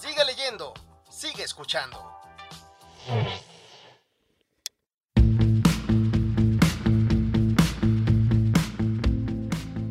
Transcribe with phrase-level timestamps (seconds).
[0.00, 0.74] Sigue leyendo,
[1.10, 1.98] sigue escuchando.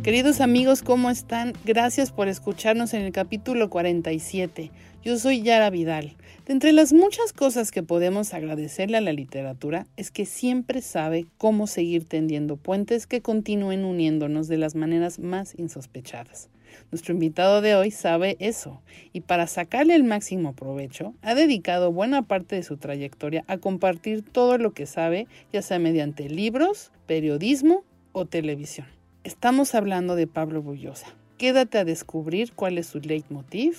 [0.02, 1.52] Queridos amigos, ¿cómo están?
[1.66, 4.72] Gracias por escucharnos en el capítulo 47.
[5.04, 6.16] Yo soy Yara Vidal.
[6.46, 11.26] De entre las muchas cosas que podemos agradecerle a la literatura es que siempre sabe
[11.38, 16.48] cómo seguir tendiendo puentes que continúen uniéndonos de las maneras más insospechadas.
[16.90, 22.22] Nuestro invitado de hoy sabe eso y para sacarle el máximo provecho ha dedicado buena
[22.22, 27.84] parte de su trayectoria a compartir todo lo que sabe, ya sea mediante libros, periodismo
[28.14, 28.88] o televisión.
[29.26, 31.08] Estamos hablando de Pablo Bullosa.
[31.38, 33.78] Quédate a descubrir cuál es su leitmotiv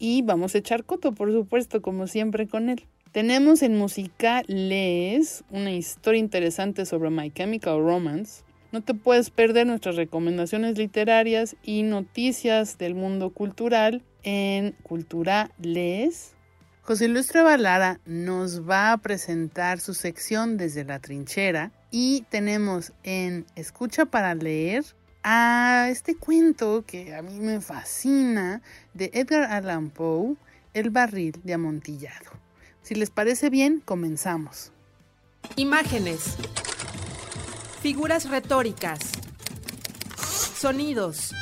[0.00, 2.84] y vamos a echar coto, por supuesto, como siempre con él.
[3.12, 8.42] Tenemos en Musicales una historia interesante sobre My Chemical Romance.
[8.70, 16.34] No te puedes perder nuestras recomendaciones literarias y noticias del mundo cultural en Culturales.
[16.82, 23.46] José Luis Valara nos va a presentar su sección desde la trinchera y tenemos en
[23.56, 24.84] Escucha para leer
[25.22, 28.62] a este cuento que a mí me fascina
[28.94, 30.36] de Edgar Allan Poe,
[30.74, 32.30] El barril de amontillado.
[32.82, 34.72] Si les parece bien, comenzamos.
[35.56, 36.36] Imágenes.
[37.80, 38.98] Figuras retóricas.
[40.58, 41.32] Sonidos.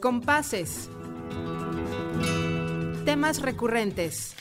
[0.00, 0.90] Compases.
[3.06, 4.34] Temas recurrentes.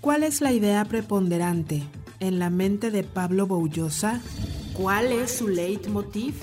[0.00, 1.82] ¿Cuál es la idea preponderante
[2.20, 4.22] en la mente de Pablo Boullosa?
[4.72, 6.34] ¿Cuál es su leitmotiv?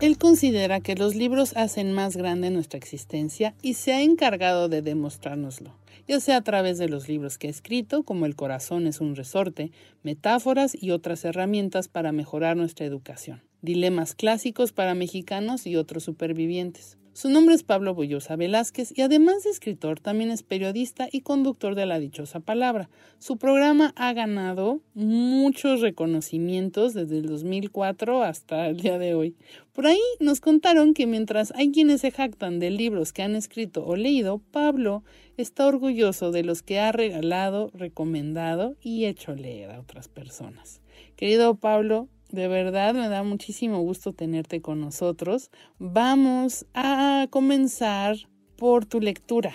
[0.00, 4.80] Él considera que los libros hacen más grande nuestra existencia y se ha encargado de
[4.80, 5.74] demostrárnoslo,
[6.06, 9.16] ya sea a través de los libros que ha escrito, como El corazón es un
[9.16, 9.72] resorte,
[10.04, 16.97] metáforas y otras herramientas para mejorar nuestra educación, dilemas clásicos para mexicanos y otros supervivientes.
[17.18, 21.74] Su nombre es Pablo Bollosa Velázquez y además de escritor también es periodista y conductor
[21.74, 22.90] de La Dichosa Palabra.
[23.18, 29.34] Su programa ha ganado muchos reconocimientos desde el 2004 hasta el día de hoy.
[29.72, 33.84] Por ahí nos contaron que mientras hay quienes se jactan de libros que han escrito
[33.84, 35.02] o leído, Pablo
[35.36, 40.82] está orgulloso de los que ha regalado, recomendado y hecho leer a otras personas.
[41.16, 45.50] Querido Pablo, de verdad me da muchísimo gusto tenerte con nosotros.
[45.78, 48.16] Vamos a comenzar
[48.56, 49.54] por tu lectura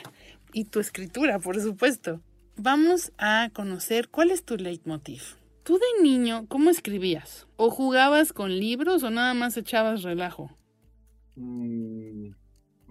[0.54, 2.22] y tu escritura, por supuesto.
[2.56, 5.38] Vamos a conocer cuál es tu leitmotiv.
[5.64, 7.48] Tú de niño, ¿cómo escribías?
[7.56, 10.52] ¿O jugabas con libros o nada más echabas relajo?
[11.36, 12.32] Mm,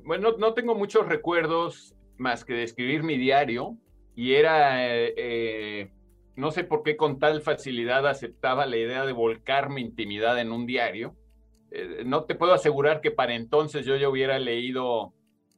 [0.05, 3.77] bueno, no tengo muchos recuerdos más que de escribir mi diario
[4.15, 5.91] y era eh, eh,
[6.37, 10.53] no sé por qué con tal facilidad aceptaba la idea de volcar mi intimidad en
[10.53, 11.15] un diario.
[11.71, 15.13] Eh, no te puedo asegurar que para entonces yo ya hubiera leído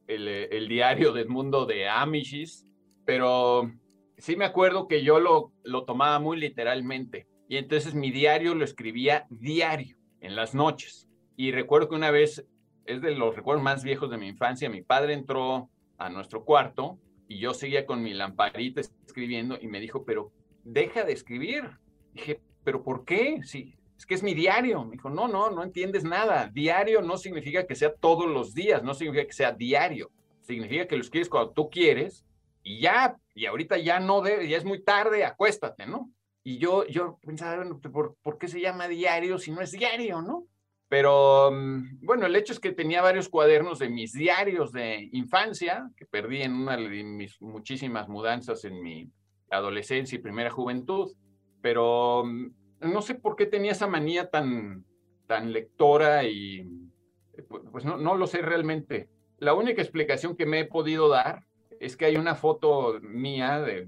[0.07, 2.65] el, el diario del mundo de Amishis,
[3.05, 3.71] pero
[4.19, 7.27] sí me acuerdo que yo lo, lo tomaba muy literalmente.
[7.49, 11.09] Y entonces mi diario lo escribía diario, en las noches.
[11.37, 12.47] Y recuerdo que una vez,
[12.87, 15.69] es de los recuerdos más viejos de mi infancia, mi padre entró
[15.99, 16.99] a nuestro cuarto
[17.29, 20.33] y yo seguía con mi lamparita escribiendo y me dijo, pero
[20.65, 21.71] deja de escribir.
[22.13, 23.41] Dije, ¿pero por qué?
[23.45, 24.85] Sí, es que es mi diario.
[24.85, 26.51] Me dijo, no, no, no entiendes nada.
[26.53, 30.11] Diario no significa que sea todos los días, no significa que sea diario.
[30.43, 32.25] Significa que lo escribes cuando tú quieres
[32.63, 36.11] y ya, y ahorita ya no debe, ya es muy tarde, acuéstate, ¿no?
[36.43, 40.21] Y yo, yo pensaba, bueno, ¿por, ¿por qué se llama diario si no es diario,
[40.23, 40.47] no?
[40.89, 45.91] Pero mm, bueno, el hecho es que tenía varios cuadernos de mis diarios de infancia,
[45.97, 49.11] que perdí en una de mis muchísimas mudanzas en mi
[49.51, 51.13] adolescencia y primera juventud,
[51.61, 52.51] pero mm,
[52.81, 54.85] no sé por qué tenía esa manía tan,
[55.27, 56.61] tan lectora y
[57.37, 57.43] eh,
[57.73, 59.09] pues no, no lo sé realmente.
[59.39, 61.45] La única explicación que me he podido dar
[61.81, 63.87] es que hay una foto mía de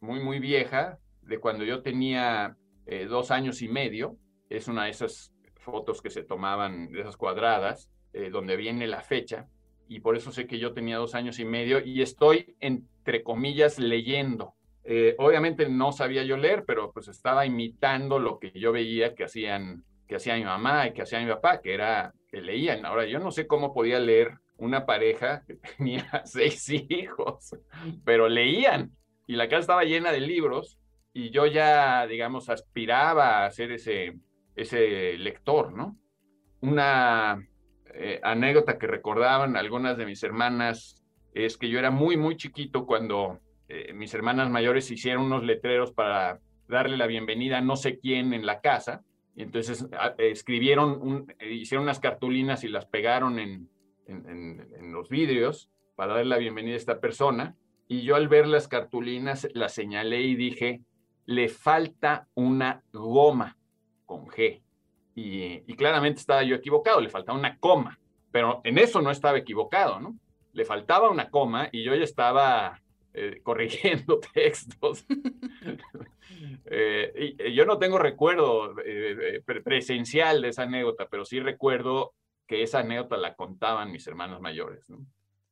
[0.00, 2.56] muy, muy vieja, de cuando yo tenía
[2.86, 4.16] eh, dos años y medio.
[4.48, 9.02] Es una de esas fotos que se tomaban, de esas cuadradas, eh, donde viene la
[9.02, 9.48] fecha.
[9.88, 13.78] Y por eso sé que yo tenía dos años y medio y estoy, entre comillas,
[13.78, 14.54] leyendo.
[14.84, 19.24] Eh, obviamente no sabía yo leer, pero pues estaba imitando lo que yo veía que
[19.24, 22.84] hacían, que hacía mi mamá y que hacía mi papá, que era, que leían.
[22.84, 27.56] Ahora, yo no sé cómo podía leer una pareja que tenía seis hijos,
[28.04, 28.92] pero leían
[29.26, 30.78] y la casa estaba llena de libros
[31.12, 34.18] y yo ya, digamos, aspiraba a ser ese,
[34.56, 35.96] ese lector, ¿no?
[36.60, 37.38] Una
[37.94, 41.02] eh, anécdota que recordaban algunas de mis hermanas
[41.32, 45.92] es que yo era muy, muy chiquito cuando eh, mis hermanas mayores hicieron unos letreros
[45.92, 49.02] para darle la bienvenida a no sé quién en la casa.
[49.36, 49.86] Y entonces
[50.18, 53.68] escribieron, hicieron unas cartulinas y las pegaron en,
[54.06, 57.56] en, los vidrios para darle la bienvenida a esta persona.
[57.88, 60.82] Y yo al ver las cartulinas las señalé y dije,
[61.26, 63.56] le falta una goma
[64.06, 64.62] con G.
[65.16, 68.00] Y, y, claramente estaba yo equivocado, le faltaba una coma,
[68.32, 70.16] pero en eso no estaba equivocado, ¿no?
[70.52, 72.80] Le faltaba una coma y yo ya estaba
[73.16, 75.06] eh, corrigiendo textos.
[76.66, 82.14] Eh, y, yo no tengo recuerdo eh, presencial de esa anécdota, pero sí recuerdo
[82.46, 84.86] que esa anécdota la contaban mis hermanos mayores.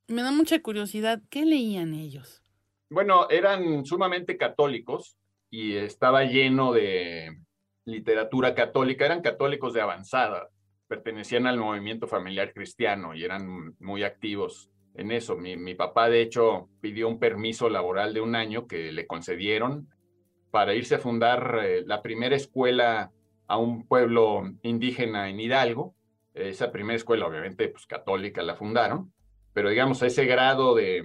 [0.08, 2.42] Me da mucha curiosidad, ¿qué leían ellos?
[2.90, 5.18] Bueno, eran sumamente católicos
[5.50, 7.38] y estaba lleno de
[7.84, 10.48] literatura católica, eran católicos de avanzada,
[10.88, 15.36] pertenecían al movimiento familiar cristiano y eran muy activos en eso.
[15.36, 19.88] Mi, papá, de hecho, pidió un permiso laboral de un año que le concedieron
[20.50, 23.10] para irse a fundar eh, la primera escuela
[23.46, 25.94] a un pueblo indígena en Hidalgo.
[26.34, 29.12] Esa primera escuela, obviamente, pues católica la fundaron,
[29.52, 31.04] pero digamos, a ese grado de,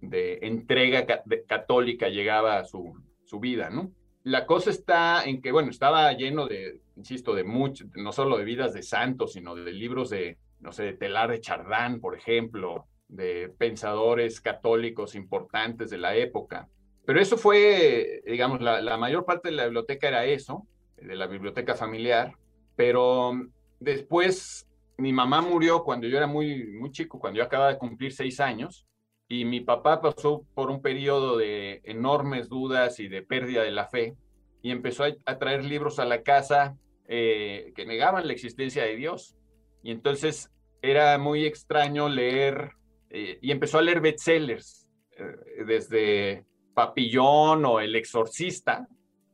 [0.00, 1.06] entrega
[1.48, 2.94] católica llegaba a su,
[3.24, 3.90] su vida, ¿no?
[4.22, 8.44] La cosa está en que, bueno, estaba lleno de, insisto, de mucho, no solo de
[8.44, 12.86] vidas de santos, sino de libros de, no sé, de Telar de Chardán, por ejemplo,
[13.08, 16.68] de pensadores católicos importantes de la época.
[17.04, 20.66] Pero eso fue, digamos, la, mayor parte de la biblioteca era eso,
[20.96, 22.34] de la biblioteca familiar,
[22.76, 23.32] pero
[23.80, 24.68] después
[24.98, 28.40] mi mamá murió cuando yo era muy, muy chico, cuando yo acababa de cumplir seis
[28.40, 28.86] años,
[29.26, 33.88] y mi papá pasó por un periodo de enormes dudas y de pérdida de la
[33.88, 34.14] fe,
[34.62, 36.76] y empezó a, traer libros a la casa
[37.06, 39.36] eh, que negaban la existencia de Dios.
[39.82, 40.50] Y entonces
[40.82, 42.72] era muy extraño leer
[43.10, 46.44] eh, y empezó a leer bestsellers, eh, desde
[46.74, 48.86] Papillón o El Exorcista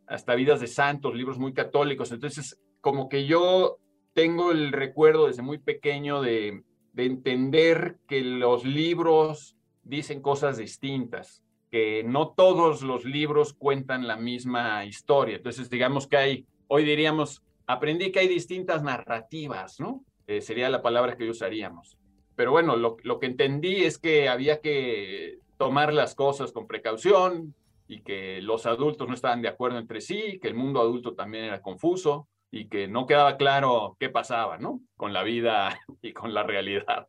[0.07, 2.13] hasta Vidas de Santos, libros muy católicos.
[2.13, 3.79] Entonces, como que yo
[4.13, 6.63] tengo el recuerdo desde muy pequeño de,
[6.93, 14.17] de entender que los libros dicen cosas distintas, que no todos los libros cuentan la
[14.17, 15.37] misma historia.
[15.37, 20.05] Entonces, digamos que hay, hoy diríamos, aprendí que hay distintas narrativas, ¿no?
[20.27, 21.99] Eh, sería la palabra que usaríamos
[22.37, 27.55] pero bueno, lo, que entendí es que había que tomar las cosas con precaución
[27.87, 31.45] y que los adultos no estaban de acuerdo entre sí, que el mundo adulto también
[31.45, 34.81] era confuso y que no quedaba claro qué pasaba, ¿no?
[34.97, 37.07] Con la vida y con la realidad.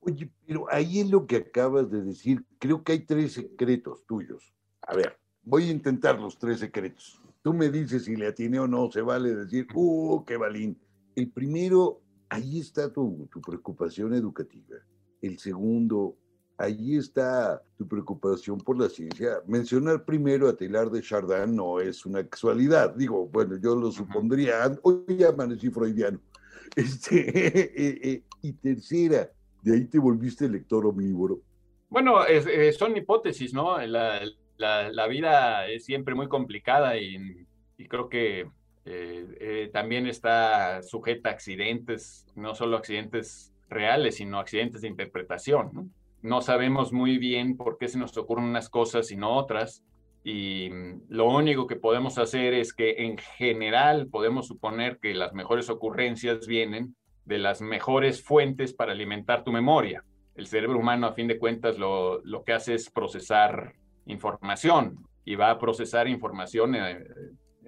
[0.00, 4.52] Oye, pero ahí es lo que acabas de decir, creo que hay tres secretos tuyos.
[4.82, 7.20] A ver, voy a intentar los tres secretos.
[7.42, 10.78] Tú me dices si le atiné o no, se vale decir, ¡uh, qué balín!
[11.14, 14.76] El primero ahí está tu, preocupación educativa.
[15.20, 16.16] El segundo,
[16.56, 19.42] ahí está tu preocupación por la ciencia.
[19.46, 22.94] Mencionar primero a Teilhard de Chardin no es una casualidad.
[22.94, 24.78] Digo, bueno, yo lo supondría.
[24.82, 26.20] Hoy ya amanecí freudiano.
[26.76, 29.32] Este, eh, eh, y tercera,
[29.62, 31.40] de ahí te volviste lector omnívoro.
[31.88, 33.78] Bueno, eh, son hipótesis, ¿no?
[33.78, 37.46] La, vida es siempre muy complicada y
[37.88, 38.48] creo que
[38.90, 45.92] eh, eh, también está sujeta a accidentes, no solo accidentes reales, sino accidentes de interpretación.
[46.22, 46.40] ¿no?
[46.40, 49.84] sabemos muy bien por qué se nos ocurren unas cosas y no otras.
[50.24, 55.34] Y mm, lo único que podemos hacer es que en general podemos suponer que las
[55.34, 60.02] mejores ocurrencias vienen de las mejores fuentes para alimentar tu memoria.
[60.34, 63.74] El cerebro humano, a fin de cuentas, lo, lo que hace es procesar
[64.06, 67.04] información y va a procesar información eh,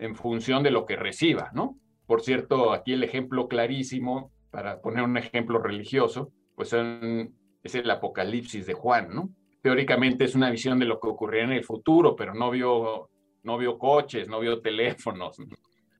[0.01, 1.79] en función de lo que reciba, ¿no?
[2.07, 8.67] Por cierto, aquí el ejemplo clarísimo, para poner un ejemplo religioso, pues es el Apocalipsis
[8.67, 9.31] de Juan, ¿no?
[9.63, 13.11] Teóricamente es una visión de lo que ocurrirá en el futuro, pero no vio,
[13.43, 15.37] no vio coches, no vio teléfonos.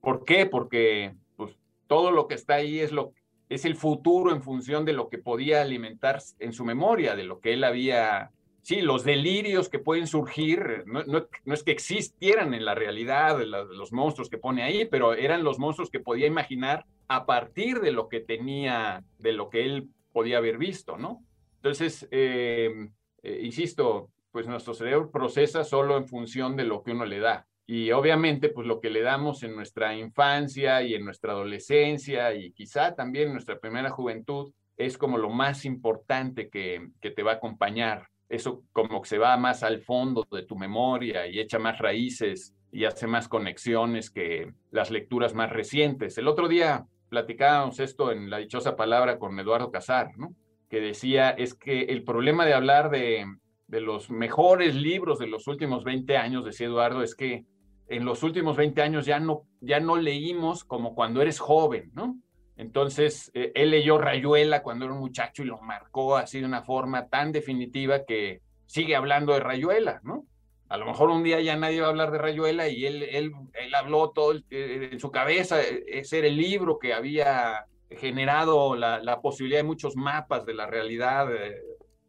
[0.01, 0.47] ¿Por qué?
[0.47, 3.13] Porque pues, todo lo que está ahí es, lo,
[3.51, 7.39] es el futuro en función de lo que podía alimentar en su memoria, de lo
[7.39, 8.31] que él había
[8.63, 14.29] sí, los delirios que pueden surgir, no, es que existieran en la realidad los monstruos
[14.29, 18.21] que pone ahí, pero eran los monstruos que podía imaginar a partir de lo que
[18.21, 21.25] tenía, de lo que él podía haber visto, ¿no?
[21.57, 27.05] Entonces, em, eh, insisto, pues nuestro cerebro procesa solo en función de lo que uno
[27.05, 27.47] le da.
[27.67, 32.53] Y obviamente, pues lo que le damos en nuestra infancia y en nuestra adolescencia y
[32.53, 37.33] quizá también en nuestra primera juventud es como lo más importante que, que te va
[37.33, 38.09] a acompañar.
[38.31, 42.55] Eso como que se va más al fondo de tu memoria y echa más raíces
[42.73, 46.17] y hace más conexiones que las lecturas más recientes.
[46.17, 50.35] El otro día platicábamos esto en la dichosa palabra con Eduardo Casar, ¿no?
[50.71, 53.27] que decía es que el problema de hablar de,
[53.67, 57.45] de los mejores libros de los últimos 20 años, decía Eduardo, es que
[57.89, 62.17] en los últimos 20 años ya no, ya no leímos como cuando eres joven, ¿no?
[62.61, 66.63] Entonces, eh, él leyó Rayuela cuando era un muchacho y lo marcó así de una
[66.63, 70.27] forma tan definitiva que sigue hablando de Rayuela, ¿no?
[70.69, 73.33] A lo mejor un día ya nadie va a hablar de Rayuela y él, él,
[73.55, 78.77] él habló todo eh, en su cabeza, eh, ese era el libro que había generado
[78.77, 81.29] la, la posibilidad de muchos mapas de la realidad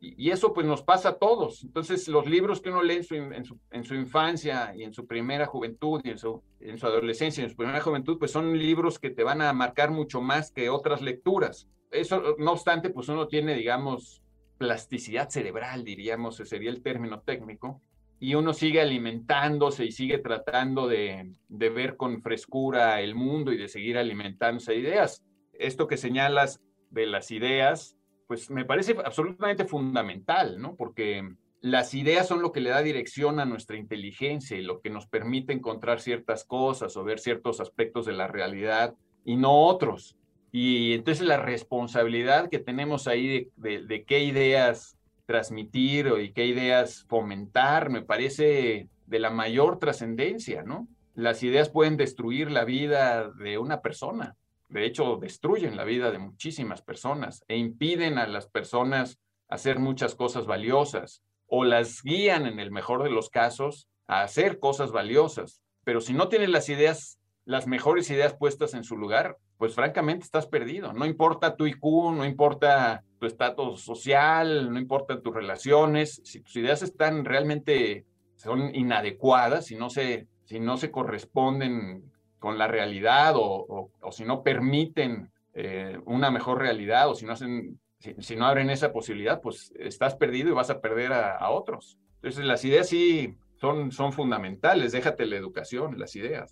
[0.01, 1.63] y, eso pues nos pasa a todos.
[1.63, 6.09] Entonces los libros que uno lee en su, infancia y en su primera juventud y
[6.09, 9.23] en su, en su adolescencia y en su primera juventud pues son libros que te
[9.23, 11.67] van a marcar mucho más que otras lecturas.
[11.91, 14.23] Eso no obstante pues uno tiene digamos
[14.57, 17.81] plasticidad cerebral diríamos, ese sería el término técnico,
[18.19, 23.57] y uno sigue alimentándose y sigue tratando de, de ver con frescura el mundo y
[23.57, 25.23] de seguir alimentándose de ideas.
[25.53, 27.97] Esto que señalas de las ideas,
[28.31, 30.77] pues me parece absolutamente fundamental, ¿no?
[30.77, 34.89] Porque las ideas son lo que le da dirección a nuestra inteligencia y lo que
[34.89, 38.95] nos permite encontrar ciertas cosas o ver ciertos aspectos de la realidad
[39.25, 40.15] y no otros.
[40.49, 47.89] Y entonces la responsabilidad que tenemos ahí de, qué ideas transmitir y qué ideas fomentar
[47.89, 50.87] me parece de la mayor trascendencia, ¿no?
[51.15, 54.37] Las ideas pueden destruir la vida de una persona
[54.71, 60.15] de hecho, destruyen la vida de muchísimas personas e impiden a las personas hacer muchas
[60.15, 65.61] cosas valiosas o las guían, en el mejor de los casos, a hacer cosas valiosas.
[65.83, 70.23] Pero si no tienes las ideas, las mejores ideas puestas en su lugar, pues francamente
[70.23, 70.93] estás perdido.
[70.93, 76.21] No importa tu IQ, no importa tu estatus social, no importa tus relaciones.
[76.23, 78.05] Si tus ideas están realmente,
[78.37, 82.10] son inadecuadas, si no se, si no se corresponden
[82.41, 87.79] con la realidad o, si no permiten eh, una mejor realidad o si no, hacen,
[87.99, 91.99] si, no abren esa posibilidad, pues estás perdido y vas a perder a, otros.
[92.15, 96.51] Entonces las ideas sí son, son fundamentales, déjate la educación, las ideas.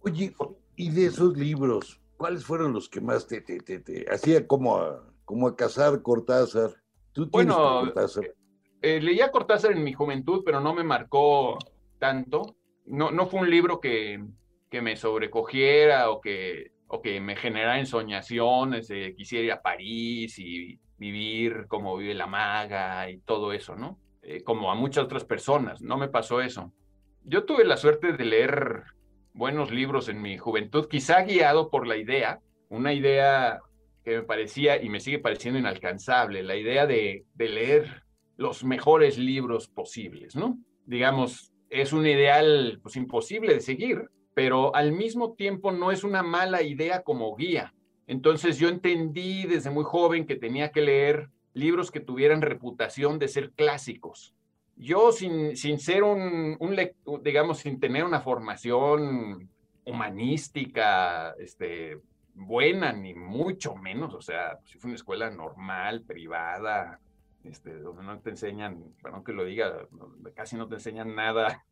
[0.00, 0.34] Oye,
[0.74, 5.04] y de esos libros, ¿cuáles fueron los que más te, te, te, hacía como a,
[5.24, 6.72] como a cazar Cortázar?
[7.12, 8.24] ¿Tú bueno, Cortázar?
[8.24, 8.34] Eh,
[8.82, 11.58] eh, leía Cortázar en mi juventud, pero no me marcó
[12.00, 12.56] tanto.
[12.86, 14.20] No, no fue un libro que,
[14.70, 20.38] que me sobrecogiera o que, o que me generara ensoñaciones de quisiera ir a París
[20.38, 23.98] y vivir como vive la maga y todo eso, ¿no?
[24.22, 26.72] Eh, como a muchas otras personas, no me pasó eso.
[27.24, 28.82] Yo tuve la suerte de leer
[29.32, 33.60] buenos libros en mi juventud, quizá guiado por la idea, una idea
[34.04, 38.02] que me parecía y me sigue pareciendo inalcanzable, la idea de, de leer
[38.36, 40.58] los mejores libros posibles, ¿no?
[40.86, 44.08] Digamos, es un ideal pues imposible de seguir,
[44.38, 47.74] pero al mismo tiempo no es una mala idea como guía.
[48.06, 53.26] Entonces yo entendí desde muy joven que tenía que leer libros que tuvieran reputación de
[53.26, 54.36] ser clásicos.
[54.76, 56.76] Yo sin, sin ser un, un
[57.24, 59.50] digamos, sin tener una formación
[59.84, 61.98] humanística, este,
[62.32, 67.00] buena, ni mucho menos, o sea, si fue una escuela normal, privada,
[67.42, 69.88] este, donde no te enseñan, perdón que lo diga,
[70.36, 71.64] casi no te enseñan nada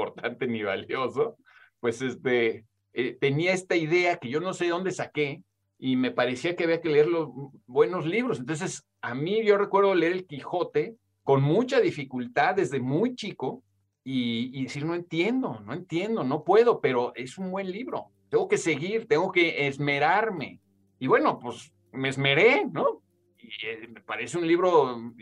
[0.00, 1.36] importante ni valioso,
[1.80, 5.42] pues este, eh, tenía esta idea que yo no sé dónde saqué
[5.78, 7.28] y me parecía que había que leer los
[7.66, 8.38] buenos libros.
[8.38, 13.62] Entonces, a mí yo recuerdo leer El Quijote con mucha dificultad desde muy chico
[14.04, 18.06] y, y decir, no entiendo, no entiendo, no puedo, pero es un buen libro.
[18.28, 20.60] Tengo que seguir, tengo que esmerarme.
[20.98, 23.02] Y bueno, pues me esmeré, ¿no?
[23.38, 25.12] Y eh, me parece un libro,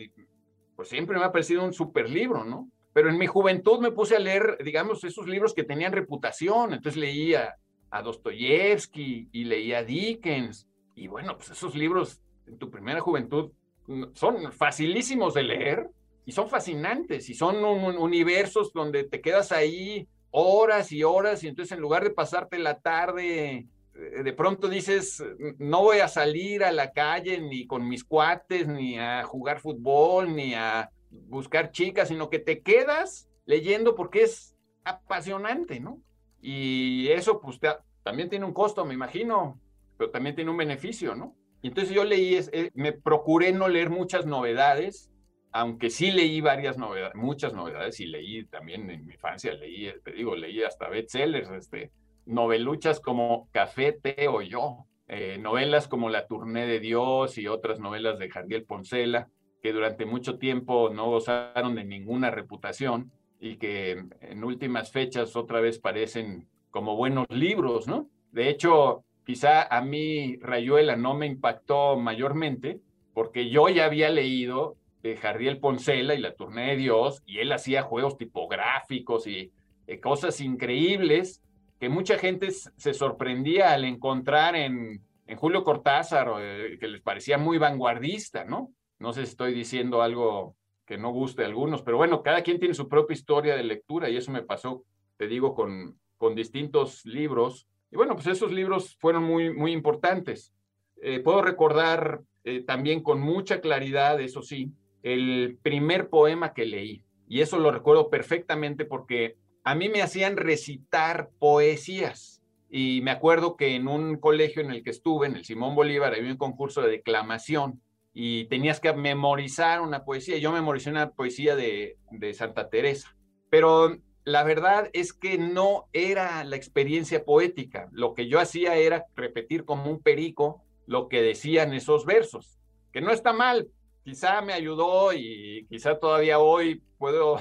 [0.77, 2.69] pues siempre me ha parecido un super libro, ¿no?
[2.93, 6.73] Pero en mi juventud me puse a leer, digamos, esos libros que tenían reputación.
[6.73, 7.57] Entonces leía
[7.91, 10.69] a Dostoyevsky y leía a Dickens.
[10.95, 13.53] Y bueno, pues esos libros en tu primera juventud
[13.87, 15.91] mm, son facilísimos de leer
[16.25, 21.73] y son fascinantes y son universos donde te quedas ahí horas y horas y entonces
[21.73, 25.25] en lugar de pasarte la tarde, eh, de pronto dices,
[25.59, 30.35] no voy a salir a la calle ni con mis cuates, ni a jugar fútbol,
[30.35, 36.03] ni a buscar chicas, sino que te quedas leyendo porque es apasionante, ¿no?
[36.41, 37.59] Y eso pues
[38.03, 39.61] también tiene un costo, me imagino,
[39.97, 41.37] pero también tiene un beneficio, ¿no?
[41.63, 45.11] Y entonces yo leí, eh, me procuré no leer muchas novedades
[45.53, 50.13] aunque sí leí varias novedades, muchas novedades, y leí también en mi infancia, leí, te
[50.13, 51.91] digo, leí hasta bestsellers, este,
[52.27, 57.81] noveluchas como Café, Té o Yo, eh, novelas como La Tournée de Dios y otras
[57.81, 59.29] novelas de Jardiel Poncela,
[59.63, 63.11] que durante mucho tiempo no gozaron de ninguna reputación
[63.41, 68.09] y que en últimas fechas otra vez parecen como buenos libros, ¿no?
[68.33, 72.81] De hecho, quizá a mí Rayuela no me impactó mayormente
[73.15, 77.83] porque yo ya había leído de Poncela y La Tournée de Dios y él hacía
[77.83, 79.53] juegos tipográficos y
[79.87, 81.43] eh, cosas increíbles
[81.81, 87.39] que mucha gente se sorprendía al encontrar en, en Julio Cortázar, eh, que les parecía
[87.39, 88.73] muy vanguardista, ¿no?
[88.99, 92.59] No sé si estoy diciendo algo que no guste a algunos, pero bueno, cada quien
[92.59, 94.85] tiene su propia historia de lectura y eso me pasó,
[95.17, 97.69] te digo, con, con distintos libros.
[97.91, 100.55] Y bueno, pues esos libros fueron muy, muy importantes.
[101.03, 107.05] Eh, puedo recordar eh, también con mucha claridad, eso sí, el primer poema que leí.
[107.29, 112.43] Y eso lo recuerdo perfectamente porque a mí me hacían recitar poesías.
[112.71, 116.15] Y me acuerdo que en un colegio en el que estuve, en el Simón Bolívar,
[116.15, 117.81] había un concurso de declamación
[118.13, 120.39] y tenías que memorizar una poesía.
[120.39, 123.17] Yo memoricé una poesía de, de Santa Teresa,
[123.51, 127.89] pero la verdad es que no era la experiencia poética.
[127.93, 132.59] Lo que yo hacía era repetir como un perico lo que decían esos versos,
[132.93, 133.69] que no está mal.
[134.05, 137.37] Quizá me ayudó y quizá todavía hoy puedo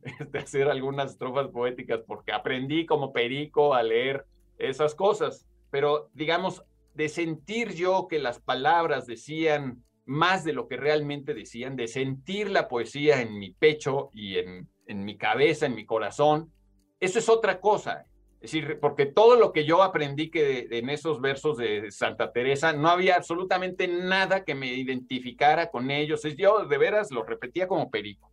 [0.18, 4.26] este, hacer algunas estrofas poéticas porque aprendí como perico a leer
[4.58, 6.62] esas cosas, pero digamos,
[6.94, 12.50] de sentir yo que las palabras decían más de lo que realmente decían, de sentir
[12.50, 16.52] la poesía en mi pecho y en, en mi cabeza, en mi corazón,
[17.00, 18.06] eso es otra cosa.
[18.40, 22.72] Es decir, porque todo lo que yo aprendí que en esos versos de Santa Teresa,
[22.72, 26.24] no había absolutamente nada que me identificara con ellos.
[26.24, 28.32] Es, yo de veras lo repetía como perico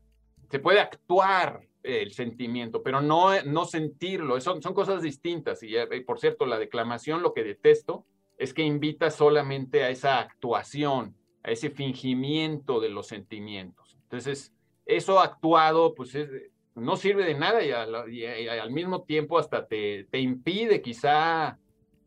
[0.49, 4.39] se puede actuar el sentimiento, pero no, no sentirlo.
[4.41, 5.63] Son, son cosas distintas.
[5.63, 8.05] Y, y, por cierto, la declamación, lo que detesto
[8.39, 13.97] es que invita solamente a esa actuación, a ese fingimiento de los sentimientos.
[14.03, 14.53] Entonces,
[14.85, 16.29] eso actuado, pues es,
[16.73, 21.59] no sirve de nada y, al, y al mismo tiempo hasta te, te, impide quizá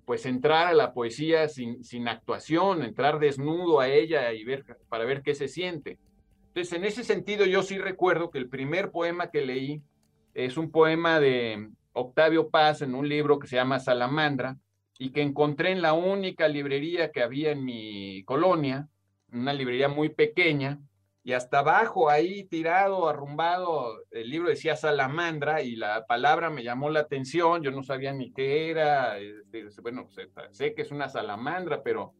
[0.06, 5.04] pues entrar a la poesía sin, sin actuación, entrar desnudo a ella y ver para
[5.04, 5.98] ver qué se siente.
[6.48, 9.82] Entonces, en ese sentido, yo sí recuerdo que el primer poema que leí
[10.32, 14.56] es un poema de Octavio Paz en un libro que se llama Salamandra
[15.02, 18.86] y que encontré en la única librería que había en mi colonia,
[19.32, 20.78] una librería muy pequeña,
[21.24, 26.88] y hasta abajo, ahí tirado, arrumbado, el libro decía Salamandra y la palabra me llamó
[26.88, 30.08] la atención, yo no sabía ni qué era, este, bueno,
[30.52, 32.14] sé que es una salamandra, pero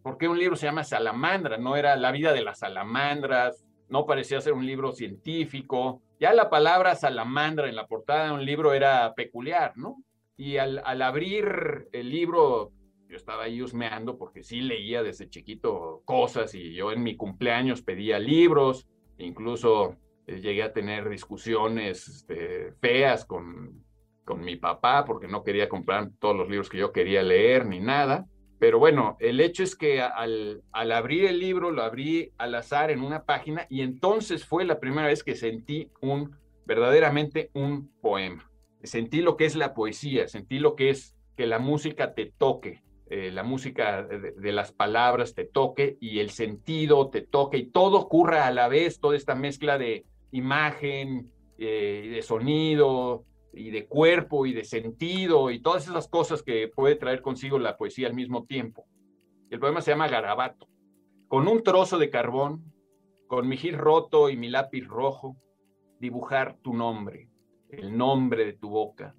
[0.00, 1.58] ¿por qué un libro se llama Salamandra?
[1.58, 6.02] No era la vida de las salamandras, no parecía ser un libro científico.
[6.20, 10.04] Ya la palabra salamandra en la portada de un libro era peculiar, ¿no?
[10.38, 12.70] Y al, abrir el libro,
[13.08, 17.82] yo estaba ahí husmeando porque sí leía desde chiquito cosas y yo en mi cumpleaños
[17.82, 18.86] pedía libros,
[19.18, 19.96] incluso
[20.28, 23.84] eh, llegué a tener discusiones este, feas con,
[24.24, 27.80] con mi papá porque no quería comprar todos los libros que yo quería leer ni
[27.80, 28.24] nada.
[28.60, 32.92] Pero bueno, el hecho es que al, al, abrir el libro lo abrí al azar
[32.92, 38.47] en una página y entonces fue la primera vez que sentí un verdaderamente un poema.
[38.82, 42.82] Sentí lo que es la poesía, sentí lo que es que la música te toque,
[43.10, 47.98] eh, la música de, las palabras te toque y el sentido te toque y todo
[47.98, 54.46] ocurra a la vez, toda esta mezcla de imagen, eh, de sonido, y de cuerpo
[54.46, 58.44] y de sentido y todas esas cosas que puede traer consigo la poesía al mismo
[58.44, 58.86] tiempo.
[59.50, 60.68] El poema se llama Garabato.
[61.26, 62.72] Con un trozo de carbón,
[63.26, 65.36] con mi gil roto y mi lápiz rojo,
[65.98, 67.27] dibujar tu nombre,
[67.70, 69.14] el nombre de tu boca,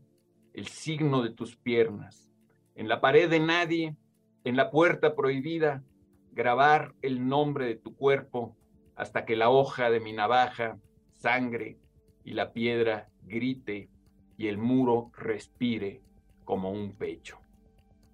[0.53, 2.29] el signo de tus piernas,
[2.75, 3.95] en la pared de nadie,
[4.43, 5.83] en la puerta prohibida,
[6.31, 8.55] grabar el nombre de tu cuerpo
[8.95, 10.77] hasta que la hoja de mi navaja
[11.17, 11.77] sangre
[12.23, 13.89] y la piedra grite
[14.37, 16.01] y el muro respire
[16.45, 17.39] como un pecho.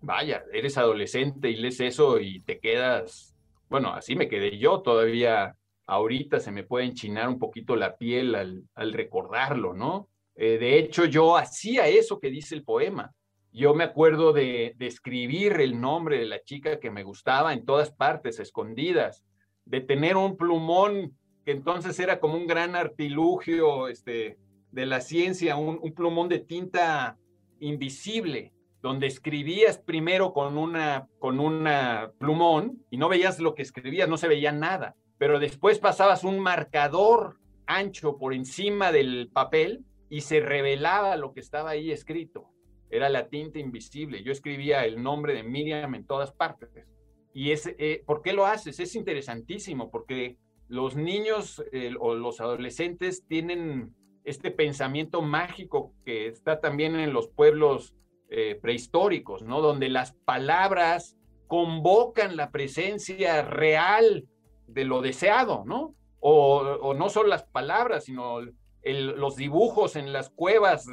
[0.01, 3.35] Vaya, eres adolescente y lees eso y te quedas,
[3.69, 5.55] bueno, así me quedé yo todavía.
[5.87, 10.09] Ahorita se me puede enchinar un poquito la piel al, al recordarlo, ¿no?
[10.35, 13.13] Eh, de hecho, yo hacía eso que dice el poema.
[13.51, 17.91] Yo me acuerdo de, escribir el nombre de la chica que me gustaba en todas
[17.91, 19.23] partes, escondidas,
[19.63, 24.37] de tener un plumón que entonces era como un gran artilugio, este,
[24.71, 27.17] de la ciencia, un, un, plumón de tinta
[27.59, 34.09] invisible, donde escribías primero con una, con una plumón y no veías lo que escribías,
[34.09, 40.21] no se veía nada, pero después pasabas un marcador ancho por encima del papel y
[40.21, 42.49] se revelaba lo que estaba ahí escrito.
[42.89, 44.23] Era la tinta invisible.
[44.23, 46.69] Yo escribía el nombre de Miriam en todas partes.
[47.33, 48.79] Y es, eh, ¿por qué lo haces?
[48.79, 50.37] Es interesantísimo porque
[50.67, 57.27] los niños eh, o los adolescentes tienen este pensamiento mágico que está también en los
[57.27, 57.93] pueblos
[58.29, 59.61] eh, prehistóricos, ¿no?
[59.61, 61.15] Donde las palabras
[61.47, 64.25] convocan la presencia real
[64.67, 65.93] de lo deseado, ¿no?
[66.19, 68.39] O, no solo las palabras, sino
[68.93, 70.87] los dibujos en las cuevas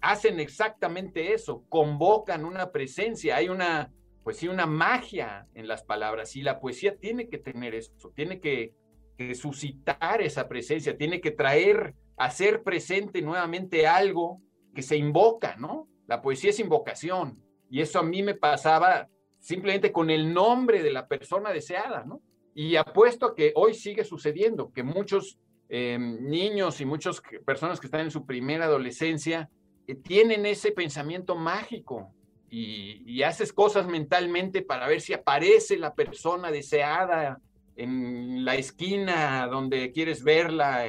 [0.00, 6.36] hacen exactamente eso, convocan una presencia, hay una, pues sí, una magia en las palabras
[6.36, 8.74] y la poesía tiene que tener eso, tiene que,
[9.16, 14.40] que suscitar esa presencia, tiene que traer, hacer presente nuevamente algo
[14.74, 15.88] que se invoca, ¿no?
[16.06, 17.42] La poesía es invocación.
[17.70, 19.08] Y eso a mí me pasaba
[19.40, 22.20] simplemente con el nombre de la persona deseada, ¿no?
[22.54, 27.86] Y apuesto a que hoy sigue sucediendo, que muchos em, niños y muchas personas que
[27.86, 29.50] están en su primera adolescencia
[29.86, 32.12] eh, tienen ese pensamiento mágico
[32.48, 37.40] y, y, haces cosas mentalmente para ver si aparece la persona deseada
[37.76, 40.84] en la esquina donde quieres verla,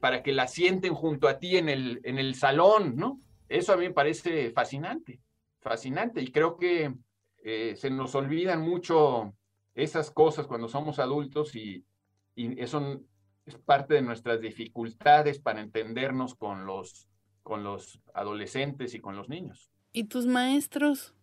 [0.00, 3.20] para que la sienten junto a ti en el, en el salón, ¿no?
[3.48, 5.20] Eso a mí me parece fascinante,
[5.60, 6.22] fascinante.
[6.22, 6.94] Y creo que
[7.44, 9.34] eh, se nos olvidan mucho
[9.74, 11.84] esas cosas cuando somos adultos y,
[12.34, 13.02] eso
[13.46, 17.08] es parte de nuestras dificultades para entendernos con los,
[17.42, 19.70] con los adolescentes y con los niños.
[19.92, 21.14] ¿Y tus maestros?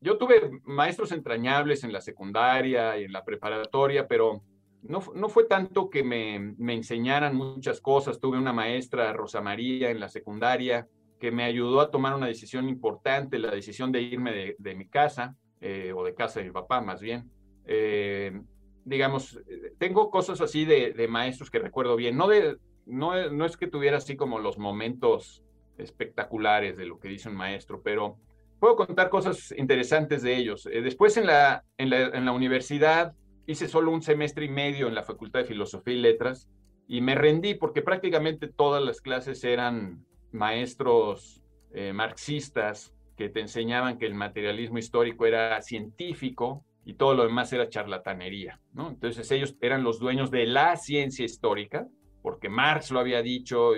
[0.00, 4.42] Yo tuve maestros entrañables en la secundaria y en la preparatoria, pero
[4.82, 8.20] no, no fue tanto que me, me enseñaran muchas cosas.
[8.20, 10.86] Tuve una maestra, Rosa María, en la secundaria,
[11.18, 15.36] que me ayudó a tomar una decisión importante, la decisión de irme de, mi casa,
[15.60, 17.30] eh, o de casa de mi papá más bien.
[17.64, 18.40] Eh,
[18.88, 19.38] digamos,
[19.78, 22.16] tengo cosas así de, maestros que recuerdo bien.
[22.16, 25.44] No, de, no, no es que tuviera así como los momentos
[25.76, 28.16] espectaculares de lo que dice un maestro, pero
[28.58, 30.66] puedo contar cosas interesantes de ellos.
[30.66, 33.12] Eh, después en la, en la, en la universidad
[33.46, 36.48] hice solo un semestre y medio en la Facultad de Filosofía y Letras
[36.88, 43.98] y me rendí porque prácticamente todas las clases eran maestros eh, marxistas que te enseñaban
[43.98, 48.88] que el materialismo histórico era científico y todo lo demás era charlatanería, ¿no?
[48.88, 51.86] Entonces ellos eran los dueños de la ciencia histórica,
[52.22, 53.72] porque Marx lo había dicho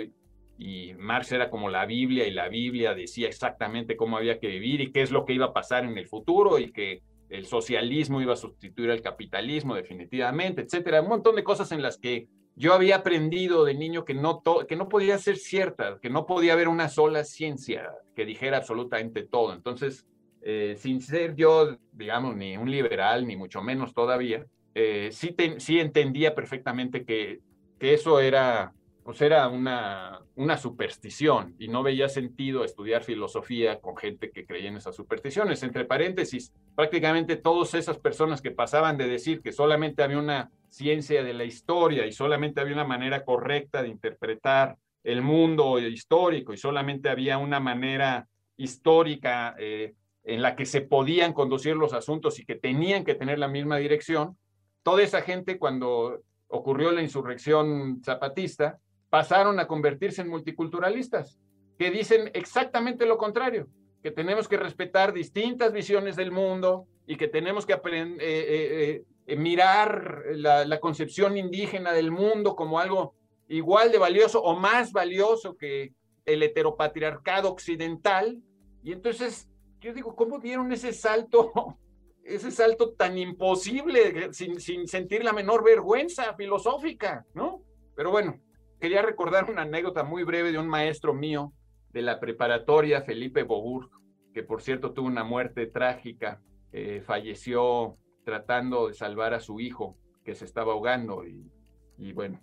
[0.57, 4.79] y, Marx era como la Biblia y la Biblia decía exactamente cómo había que vivir
[4.79, 8.21] y qué es lo que iba a pasar en el futuro y que el socialismo
[8.21, 12.73] iba a sustituir al capitalismo definitivamente, etcétera, un montón de cosas en las que yo
[12.73, 16.69] había aprendido de niño que no, que no podía ser cierta, que no podía haber
[16.69, 19.53] una sola ciencia que dijera absolutamente todo.
[19.53, 20.05] Entonces,
[20.41, 25.79] eh, sin ser yo, digamos, ni un liberal, ni mucho menos todavía, eh, sí, sí
[25.79, 27.39] entendía perfectamente que,
[27.79, 28.73] que eso era
[29.03, 34.69] pues era una, una superstición y no veía sentido estudiar filosofía con gente que creía
[34.69, 35.63] en esas supersticiones.
[35.63, 41.23] Entre paréntesis, prácticamente todas esas personas que pasaban de decir que solamente había una ciencia
[41.23, 46.57] de la historia y solamente había una manera correcta de interpretar el mundo histórico y
[46.57, 52.45] solamente había una manera histórica eh, en la que se podían conducir los asuntos y
[52.45, 54.37] que tenían que tener la misma dirección,
[54.83, 58.79] toda esa gente cuando ocurrió la insurrección zapatista,
[59.09, 61.39] pasaron a convertirse en multiculturalistas,
[61.77, 63.67] que dicen exactamente lo contrario,
[64.03, 67.79] que tenemos que respetar distintas visiones del mundo y que tenemos que eh,
[68.19, 73.15] eh, eh, mirar la, la, concepción indígena del mundo como algo
[73.47, 75.93] igual de valioso o más valioso que
[76.25, 78.41] el heteropatriarcado occidental.
[78.83, 79.50] Y entonces,
[79.81, 81.51] yo digo, ¿cómo dieron ese salto,
[82.23, 87.63] ese salto tan imposible sin, sin sentir la menor vergüenza filosófica, ¿no?
[87.95, 88.39] Pero bueno,
[88.79, 91.51] quería recordar una anécdota muy breve de un maestro mío
[91.91, 93.89] de la preparatoria, Felipe Boburg,
[94.33, 96.41] que por cierto tuvo una muerte trágica,
[96.71, 101.51] eh, falleció tratando de salvar a su hijo que se estaba ahogando y,
[101.97, 102.39] y bueno,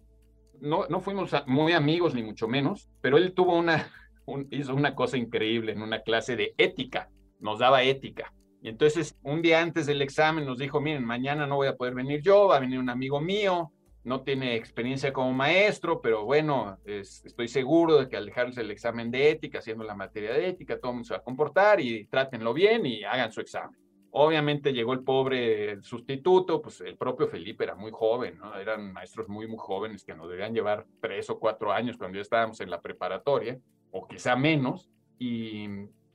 [0.60, 3.90] no, no fuimos muy amigos ni mucho menos, pero él tuvo una,
[4.50, 8.32] hizo una cosa increíble en una clase de ética, nos daba ética.
[8.60, 11.94] Y entonces un día antes del examen nos dijo, miren, mañana no voy a poder
[11.94, 13.72] venir yo, va a venir un amigo mío,
[14.04, 19.10] no tiene experiencia como maestro, pero bueno, estoy seguro de que al dejarles el examen
[19.10, 22.06] de ética, haciendo la materia de ética, todo el mundo se va a comportar y
[22.06, 23.78] trátenlo bien y hagan su examen.
[24.10, 28.56] Obviamente llegó el pobre sustituto, pues el propio Felipe era muy joven, ¿no?
[28.56, 32.22] Eran maestros muy, muy jóvenes que nos debían llevar tres o cuatro años cuando ya
[32.22, 33.58] estábamos en la preparatoria,
[33.90, 35.66] o quizá menos, y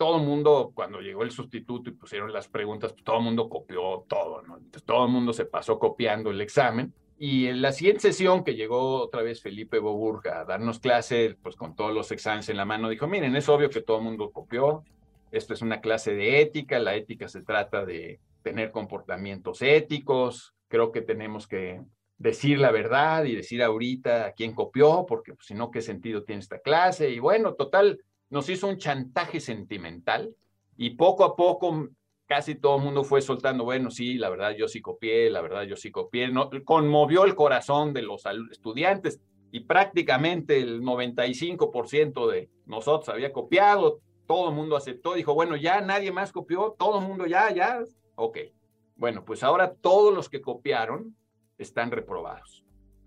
[0.04, 3.48] todo el mundo, cuando llegó el sustituto y pusieron las preguntas, pues todo el mundo
[3.48, 4.58] copió todo, ¿no?
[4.58, 6.94] Entonces todo el mundo se pasó copiando el examen.
[7.18, 11.56] Y en la siguiente sesión que llegó otra vez Felipe Boburga a darnos clase, pues
[11.56, 14.30] con todos los exámenes en la mano, dijo, miren, es obvio que todo el mundo
[14.32, 14.84] copió,
[15.32, 20.92] esto es una clase de ética, la ética se trata de tener comportamientos éticos, creo
[20.92, 21.80] que tenemos que
[22.18, 26.24] decir la verdad y decir ahorita a quién copió, porque pues, si no, ¿qué sentido
[26.24, 27.10] tiene esta clase?
[27.10, 30.36] Y bueno, total, nos hizo un chantaje sentimental
[30.78, 31.90] y poco a poco
[32.26, 35.64] casi todo el mundo fue soltando, bueno, sí, la verdad yo sí copié, la verdad
[35.64, 39.20] yo sí copié, no, conmovió el corazón de los estudiantes
[39.52, 45.82] y prácticamente el 95% de nosotros había copiado, todo el mundo aceptó, dijo, bueno, ya
[45.82, 47.84] nadie más copió, todo el mundo ya, ya,
[48.16, 48.38] ok.
[48.96, 51.16] Bueno, pues ahora todos los que copiaron
[51.58, 52.63] están reprobados.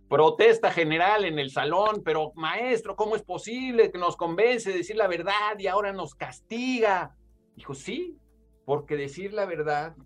[0.09, 4.97] Protesta general en el salón, pero maestro, ¿cómo es posible que nos convence de decir
[4.97, 7.17] la verdad y ahora nos castiga?
[7.57, 8.17] Dijo, sí,
[8.65, 9.97] porque decir la verdad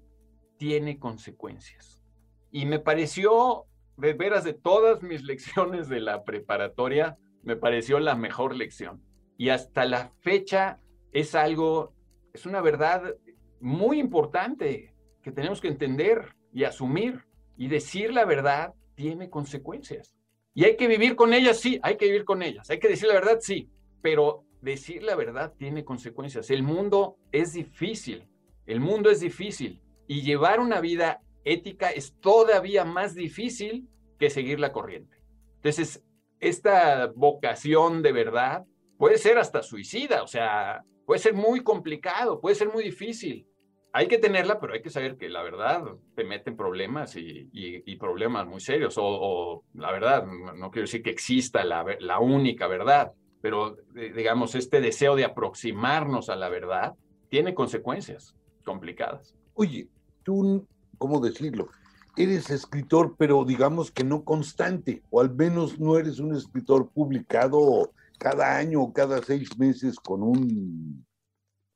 [0.56, 2.02] tiene consecuencias.
[2.50, 3.66] Y me pareció,
[3.98, 9.02] de veras, de todas mis lecciones de la preparatoria, me pareció la mejor lección.
[9.36, 10.78] Y hasta la fecha
[11.12, 11.94] es algo,
[12.32, 13.14] es una verdad
[13.60, 17.26] muy importante que tenemos que entender y asumir.
[17.56, 20.14] Y decir la verdad tiene consecuencias.
[20.52, 22.68] Y hay que vivir con ellas, sí, hay que vivir con ellas.
[22.68, 23.70] Hay que decir la verdad, sí,
[24.02, 26.50] pero decir la verdad tiene consecuencias.
[26.50, 28.28] El mundo es difícil,
[28.66, 29.80] el mundo es difícil.
[30.06, 35.16] Y llevar una vida ética es todavía más difícil que seguir la corriente.
[35.56, 36.04] Entonces,
[36.38, 38.66] esta vocación de verdad
[38.98, 43.46] puede ser hasta suicida, o sea, puede ser muy complicado, puede ser muy difícil
[43.92, 45.82] hay que tenerla, pero hay que saber que la verdad
[46.14, 48.94] te mete en problemas y, problemas muy serios.
[48.98, 54.54] O, la verdad, no quiero decir que exista la, la única verdad, pero eh, digamos,
[54.54, 56.94] este deseo de aproximarnos a la verdad
[57.28, 59.34] tiene consecuencias complicadas.
[59.54, 59.88] Oye,
[60.22, 60.66] tú,
[60.98, 61.68] ¿cómo decirlo?
[62.16, 67.92] Eres escritor, pero digamos que no constante, o al menos no eres un escritor publicado
[68.18, 71.06] cada año o cada seis meses con un...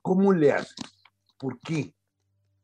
[0.02, 0.74] ¿Cómo le haces?
[1.38, 1.94] ¿Por qué?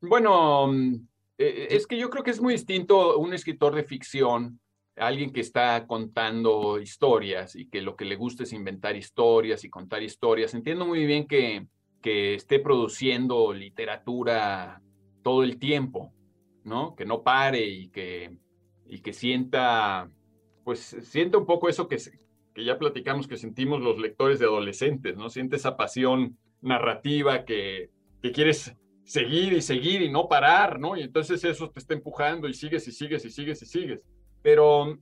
[0.00, 0.94] Bueno, mm,
[1.38, 4.60] eh, es que yo creo que es muy distinto un escritor de ficción,
[4.96, 9.70] alguien que está contando historias y que lo que le gusta es inventar historias y
[9.70, 10.54] contar historias.
[10.54, 11.66] Entiendo muy bien que,
[12.02, 14.82] que esté produciendo literatura
[15.22, 16.12] todo el tiempo,
[16.64, 16.94] ¿no?
[16.94, 18.36] Que no pare y que,
[18.86, 20.10] y que sienta,
[20.64, 21.98] pues sienta un poco eso que,
[22.54, 25.30] que ya platicamos que sentimos los lectores de adolescentes, ¿no?
[25.30, 27.90] Siente esa pasión narrativa que,
[28.22, 28.76] que quieres
[29.10, 30.96] seguir y seguir y no parar, ¿no?
[30.96, 34.00] Y entonces eso te está empujando y sigues y sigues y sigues y sigues.
[34.40, 35.00] Pero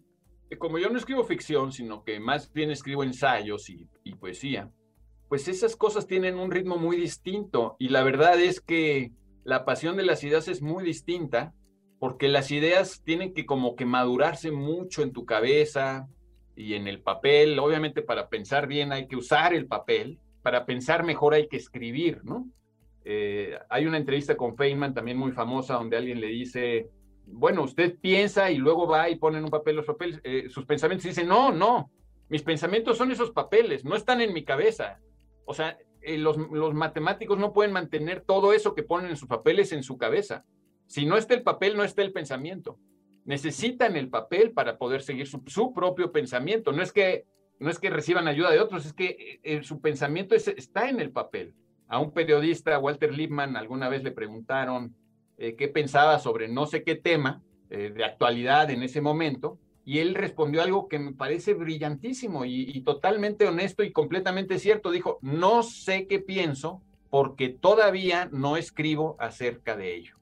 [0.49, 4.71] eh, como yo no escribo ficción, sino que más bien escribo ensayos y, poesía,
[5.29, 9.12] pues esas cosas tienen un ritmo muy distinto y la verdad es que
[9.44, 11.53] la pasión de las ideas es muy distinta
[11.99, 16.09] porque las ideas tienen que como que madurarse mucho en tu cabeza
[16.57, 17.59] y en el papel.
[17.59, 22.25] Obviamente para pensar bien hay que usar el papel, para pensar mejor hay que escribir,
[22.25, 22.49] ¿no?
[23.04, 26.90] Eh, hay una entrevista con Feynman también muy famosa donde alguien le dice,
[27.24, 30.64] bueno, usted piensa y luego va y pone en un papel los papeles, eh, sus
[30.66, 31.90] pensamientos y dice, no, no,
[32.28, 35.00] mis pensamientos son esos papeles, no están en mi cabeza.
[35.44, 36.37] O sea, eh, los,
[36.74, 40.44] matemáticos no pueden mantener todo eso que ponen en sus papeles en su cabeza.
[40.87, 42.78] Si no está el papel, no está el pensamiento.
[43.24, 46.72] Necesitan el papel para poder seguir su, propio pensamiento.
[46.72, 47.26] No es que
[47.61, 51.54] no es que reciban ayuda de otros, es que su pensamiento está en el papel.
[51.88, 54.94] A un periodista, Walter Lippmann, alguna vez le preguntaron
[55.38, 60.01] eh, qué pensaba sobre no sé qué tema eh, de actualidad en ese momento, y
[60.01, 64.90] él respondió algo que me parece brillantísimo y, totalmente honesto y completamente cierto.
[64.90, 70.16] Dijo, no sé qué pienso porque todavía no escribo acerca de ello.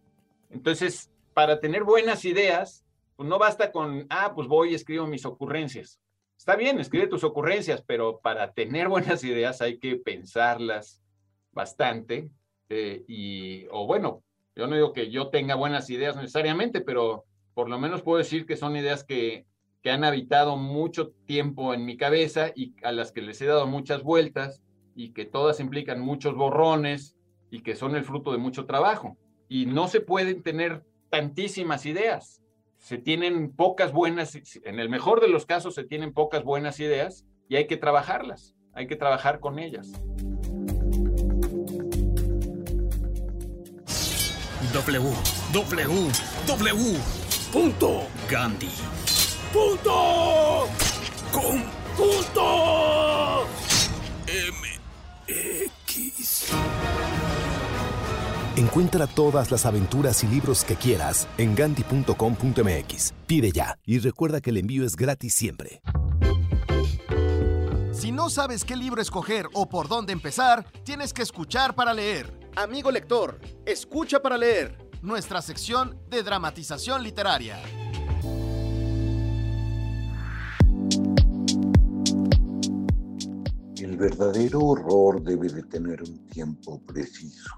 [0.51, 2.85] Entonces, para tener buenas ideas,
[3.17, 6.01] pues no basta con, ah, pues voy y escribo mis ocurrencias.
[6.39, 11.03] Está bien, escribe tus ocurrencias, pero para tener buenas ideas hay que pensarlas,
[11.57, 12.31] bastante.
[12.69, 14.23] Eh, y, o bueno,
[14.55, 18.47] yo no digo que yo tenga buenas ideas necesariamente, pero por lo menos puedo decir
[18.47, 19.47] que son ideas que,
[19.83, 23.67] que han habitado mucho tiempo en mi cabeza y a las que les he dado
[23.67, 24.63] muchas vueltas
[24.95, 27.17] y que todas implican muchos borrones
[27.51, 29.17] y que son el fruto de mucho trabajo.
[29.49, 32.43] Y no se pueden tener tantísimas ideas.
[32.79, 37.27] Se tienen pocas buenas, en el mejor de los casos se tienen pocas buenas ideas
[37.49, 39.93] y hay que trabajarlas, hay que trabajar con ellas.
[44.73, 46.27] www.gandhi.
[49.53, 50.69] Punto.
[51.33, 51.63] Com.
[51.97, 53.47] Punto.
[54.27, 55.67] MX.
[58.57, 63.15] Encuentra todas las aventuras y libros que quieras en ganti.com.mx.
[63.27, 65.81] Pide ya y recuerda que el envío es gratis siempre.
[67.93, 72.46] Si no sabes qué libro escoger o por dónde empezar, tienes que escuchar para leer.
[72.59, 74.79] Amigo lector, escucha para leer.
[75.03, 77.59] Nuestra sección de dramatización literaria.
[83.77, 87.53] El verdadero horror debe de tener un tiempo preciso,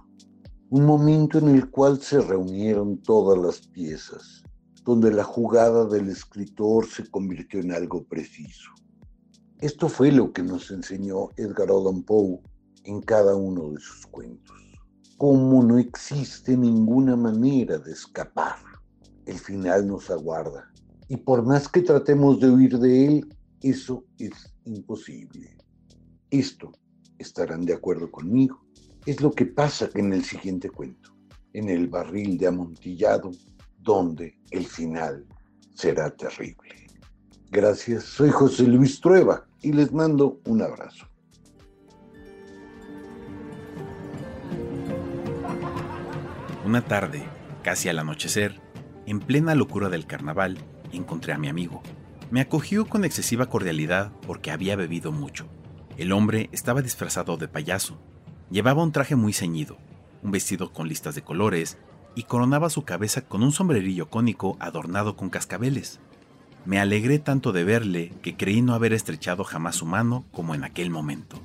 [0.71, 4.43] un momento en el cual se reunieron todas las piezas,
[4.83, 8.73] donde la jugada del escritor se convirtió en algo preciso.
[9.61, 12.41] Esto fue lo que nos enseñó Edgar Allan Poe
[12.83, 14.68] en cada uno de sus cuentos.
[15.19, 18.57] Cómo no existe ninguna manera de escapar.
[19.27, 20.73] El final nos aguarda.
[21.09, 25.57] Y por más que tratemos de huir de él, eso es imposible.
[26.31, 26.71] Esto,
[27.19, 28.61] estarán de acuerdo conmigo,
[29.07, 31.11] es lo que pasa en el siguiente cuento,
[31.53, 33.33] en el barril de amontillado,
[33.81, 35.27] donde el final
[35.75, 36.87] será terrible.
[37.51, 41.08] Gracias, soy José Luis Trueba y les mando un abrazo.
[46.69, 47.25] Una tarde,
[47.63, 48.61] casi al anochecer,
[49.07, 50.59] en plena locura del carnaval,
[50.93, 51.83] encontré a mi amigo.
[52.31, 55.47] Me acogió con excesiva cordialidad porque había bebido mucho.
[55.97, 57.99] El hombre estaba disfrazado de payaso.
[58.51, 59.79] Llevaba un traje muy ceñido,
[60.23, 61.79] un vestido con listas de colores
[62.15, 66.01] y coronaba su cabeza con un sombrerillo cónico adornado con cascabeles.
[66.67, 70.65] Me alegré tanto de verle que creí no haber estrechado jamás su mano como en
[70.65, 71.41] aquel momento.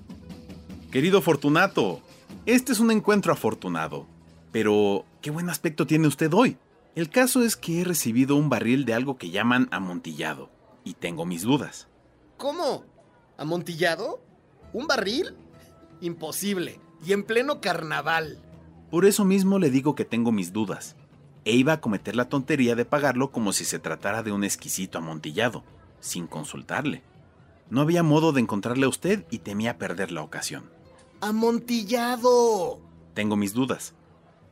[0.92, 2.02] Querido Fortunato,
[2.46, 4.12] este es un encuentro afortunado.
[4.52, 6.58] Pero, ¿qué buen aspecto tiene usted hoy?
[6.96, 10.52] El caso es que he recibido un barril de algo que llaman amontillado,
[10.84, 11.88] y tengo mis dudas.
[12.38, 12.84] ¿Cómo?
[13.38, 14.22] ¿Amontillado?
[14.74, 15.34] ¿Un barril?
[16.02, 16.82] Imposible.
[17.06, 18.38] Y en pleno carnaval.
[18.92, 20.98] Por eso mismo le digo que tengo mis dudas.
[21.46, 24.98] E iba a cometer la tontería de pagarlo como si se tratara de un exquisito
[24.98, 25.64] amontillado,
[26.02, 27.02] sin consultarle.
[27.70, 30.70] No había modo de encontrarle a usted y temía perder la ocasión.
[31.22, 32.82] ¡Amontillado!
[33.14, 33.94] Tengo mis dudas.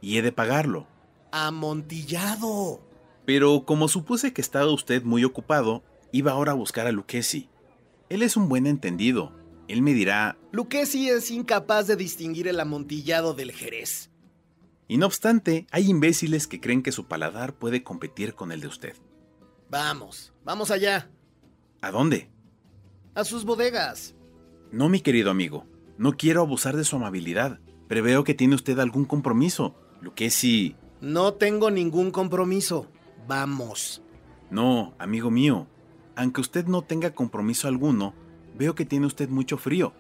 [0.02, 0.88] Y he de pagarlo.
[1.32, 2.82] ¡Amontillado!
[3.26, 7.50] Pero como supuse que estaba usted muy ocupado, iba ahora a buscar a Lucchesi.
[8.10, 9.32] Él es un buen entendido.
[9.68, 10.38] Él me dirá...
[10.52, 14.10] Lucchesi es incapaz de distinguir el amontillado del jerez.
[14.88, 18.68] Y no obstante, hay imbéciles que creen que su paladar puede competir con el de
[18.68, 18.96] usted.
[19.70, 21.10] Vamos, vamos allá.
[21.82, 22.30] ¿A dónde?
[23.16, 24.16] A sus bodegas.
[24.72, 25.66] No, mi querido amigo.
[25.98, 27.62] No quiero abusar de su amabilidad.
[27.88, 29.76] Preveo que tiene usted algún compromiso.
[30.02, 30.76] Lucchesi...
[31.00, 32.88] No tengo ningún compromiso.
[33.28, 34.02] Vamos.
[34.50, 35.68] No, amigo mío.
[36.16, 38.14] Aunque usted no tenga compromiso alguno,
[38.56, 39.94] veo que tiene usted mucho frío.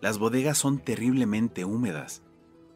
[0.00, 2.22] Las bodegas son terriblemente húmedas.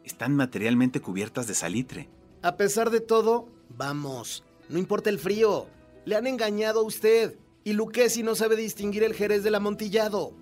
[0.03, 2.09] Están materialmente cubiertas de salitre.
[2.41, 4.43] A pesar de todo, vamos.
[4.69, 5.67] No importa el frío.
[6.05, 7.37] Le han engañado a usted.
[7.63, 10.33] Y Lucchesi no sabe distinguir el jerez del amontillado.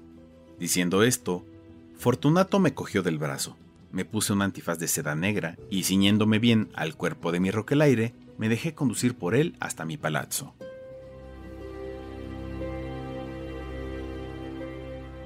[0.59, 1.43] Diciendo esto,
[1.97, 3.57] Fortunato me cogió del brazo.
[3.91, 8.13] Me puse un antifaz de seda negra y ciñéndome bien al cuerpo de mi roquelaire,
[8.37, 10.55] me dejé conducir por él hasta mi palazzo.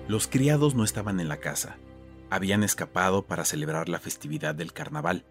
[0.08, 1.78] Los criados no estaban en la casa.
[2.30, 5.26] Habían escapado para celebrar la festividad del carnaval.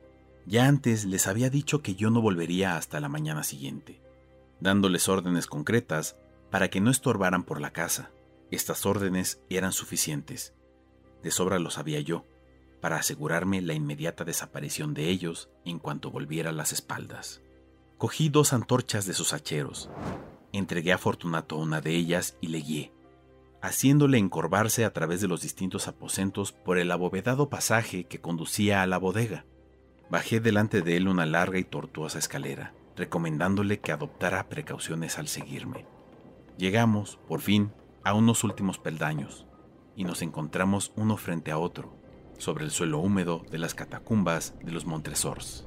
[0.46, 4.00] Ya antes les había dicho que yo no volvería hasta la mañana siguiente,
[4.58, 6.16] dándoles órdenes concretas
[6.50, 8.10] para que no estorbaran por la casa.
[8.50, 10.54] Estas órdenes eran suficientes.
[11.22, 12.24] De sobra lo sabía yo,
[12.80, 17.42] para asegurarme la inmediata desaparición de ellos en cuanto volviera a las espaldas.
[17.98, 19.90] Cogí dos antorchas de sus hacheros,
[20.52, 22.92] entregué a Fortunato una de ellas y le guié,
[23.60, 28.86] haciéndole encorvarse a través de los distintos aposentos por el abovedado pasaje que conducía a
[28.86, 29.44] la bodega.
[30.08, 35.86] Bajé delante de él una larga y tortuosa escalera, recomendándole que adoptara precauciones al seguirme.
[36.56, 39.46] Llegamos, por fin, a unos últimos peldaños,
[39.94, 41.99] y nos encontramos uno frente a otro,
[42.40, 45.66] sobre el suelo húmedo de las catacumbas de los Montresors.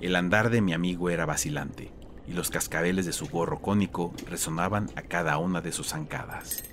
[0.00, 1.92] El andar de mi amigo era vacilante,
[2.26, 6.64] y los cascabeles de su gorro cónico resonaban a cada una de sus zancadas.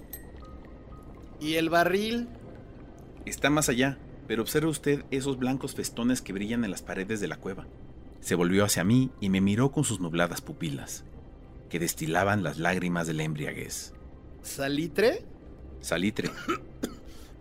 [1.42, 2.30] ¿Y el barril?
[3.26, 7.28] Está más allá, pero observe usted esos blancos festones que brillan en las paredes de
[7.28, 7.68] la cueva.
[8.22, 11.04] Se volvió hacia mí y me miró con sus nubladas pupilas,
[11.70, 13.94] que destilaban las lágrimas de la embriaguez.
[14.42, 15.26] ¿Salitre?
[15.82, 16.32] Salitre.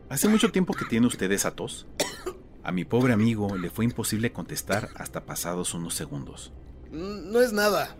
[0.08, 1.86] ¿Hace mucho tiempo que tiene usted esa tos?
[2.62, 6.54] A mi pobre amigo le fue imposible contestar hasta pasados unos segundos.
[6.90, 7.94] No es nada.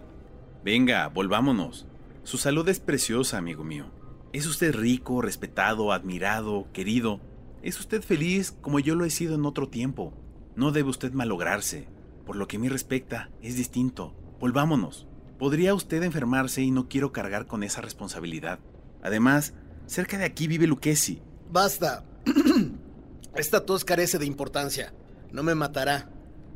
[0.65, 1.87] Venga, volvámonos.
[2.23, 3.91] Su salud es preciosa, amigo mío.
[4.33, 7.21] Es usted rico, respetado, admirado, querido.
[7.63, 10.15] Es usted feliz como yo lo he sido en otro tiempo.
[10.57, 11.89] No debe usted malograrse.
[12.25, 14.15] Por lo que a mí respecta, es distinto.
[14.41, 15.07] Volvámonos.
[15.39, 18.61] Podría usted enfermarse y no quiero cargar con esa responsabilidad.
[19.03, 19.53] Además,
[19.87, 21.23] cerca de aquí vive Lucchesi.
[21.51, 22.05] Basta.
[23.35, 24.93] Esta tos carece de importancia.
[25.33, 26.11] No me matará.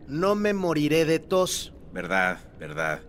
[0.08, 1.72] No me moriré de tos.
[1.92, 3.00] Verdad, verdad.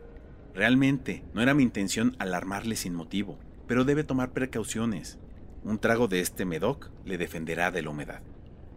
[0.54, 5.18] Realmente, no era mi intención alarmarle sin motivo, pero debe tomar precauciones.
[5.64, 8.22] Un trago de este Medoc le defenderá de la humedad.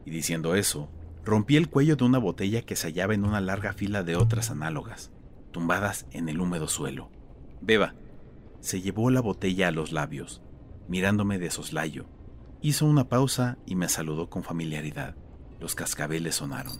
[0.04, 0.88] Y diciendo eso,
[1.24, 4.50] rompí el cuello de una botella que se hallaba en una larga fila de otras
[4.50, 5.10] análogas,
[5.50, 7.10] tumbadas en el húmedo suelo.
[7.60, 7.94] Beba.
[8.60, 10.42] Se llevó la botella a los labios,
[10.88, 12.06] mirándome de soslayo.
[12.66, 15.14] Hizo una pausa y me saludó con familiaridad.
[15.60, 16.76] Los cascabeles sonaron.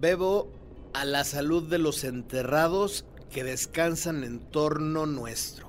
[0.00, 0.50] Bebo
[0.94, 5.68] a la salud de los enterrados que descansan en torno nuestro.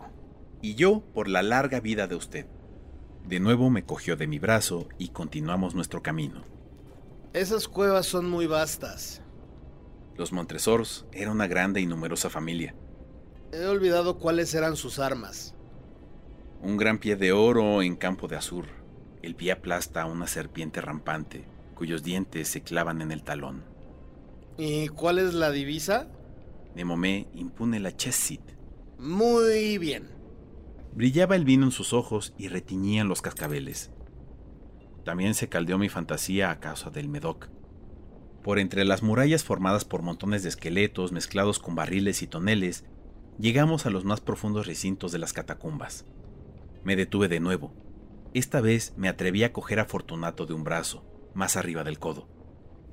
[0.63, 2.47] Y yo por la larga vida de usted.
[3.23, 6.43] De nuevo me cogió de mi brazo y continuamos nuestro camino.
[7.33, 9.21] Esas cuevas son muy vastas.
[10.17, 12.73] Los Montresors era una grande y numerosa familia.
[13.51, 15.53] He olvidado cuáles eran sus armas.
[16.63, 18.80] Un gran pie de oro en campo de azur.
[19.21, 21.45] El pie aplasta a una serpiente rampante,
[21.75, 23.63] cuyos dientes se clavan en el talón.
[24.57, 26.07] ¿Y cuál es la divisa?
[26.75, 28.41] Nemomé impune la Chesit.
[28.97, 30.09] Muy bien.
[30.93, 33.91] Brillaba el vino en sus ojos y retiñían los cascabeles.
[35.03, 37.49] También se caldeó mi fantasía a causa del Medoc.
[38.43, 42.85] Por entre las murallas formadas por montones de esqueletos mezclados con barriles y toneles,
[43.39, 46.05] llegamos a los más profundos recintos de las catacumbas.
[46.83, 47.73] Me detuve de nuevo.
[48.33, 51.03] Esta vez me atreví a coger a Fortunato de un brazo,
[51.33, 52.29] más arriba del codo.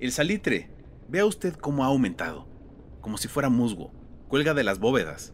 [0.00, 0.70] El salitre,
[1.08, 2.48] vea usted cómo ha aumentado,
[3.00, 3.92] como si fuera musgo,
[4.26, 5.32] cuelga de las bóvedas.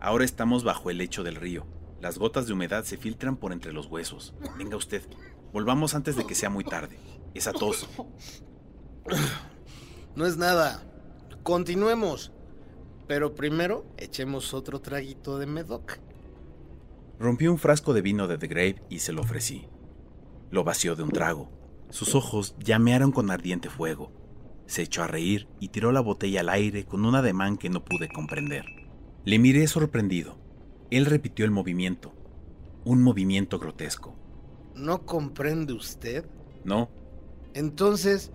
[0.00, 1.66] Ahora estamos bajo el lecho del río.
[2.00, 4.34] Las gotas de humedad se filtran por entre los huesos.
[4.58, 5.02] Venga usted,
[5.52, 6.98] volvamos antes de que sea muy tarde.
[7.32, 7.88] Esa tos.
[10.16, 10.82] No es nada.
[11.42, 12.32] Continuemos.
[13.06, 15.98] Pero primero echemos otro traguito de Medoc.
[17.18, 19.66] Rompí un frasco de vino de The Grave y se lo ofrecí.
[20.50, 21.50] Lo vació de un trago.
[21.90, 24.10] Sus ojos llamearon con ardiente fuego.
[24.66, 27.84] Se echó a reír y tiró la botella al aire con un ademán que no
[27.84, 28.64] pude comprender.
[29.24, 30.36] Le miré sorprendido.
[30.90, 32.12] Él repitió el movimiento.
[32.84, 34.14] Un movimiento grotesco.
[34.74, 36.24] ¿No comprende usted?
[36.64, 36.88] No.
[37.54, 38.32] Entonces,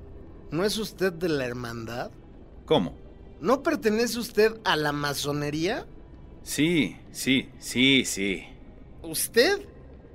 [0.51, 2.11] ¿no es usted de la hermandad?
[2.65, 2.95] ¿Cómo?
[3.41, 5.85] ¿No pertenece usted a la masonería?
[6.43, 8.45] Sí, sí, sí, sí.
[9.03, 9.65] ¿Usted?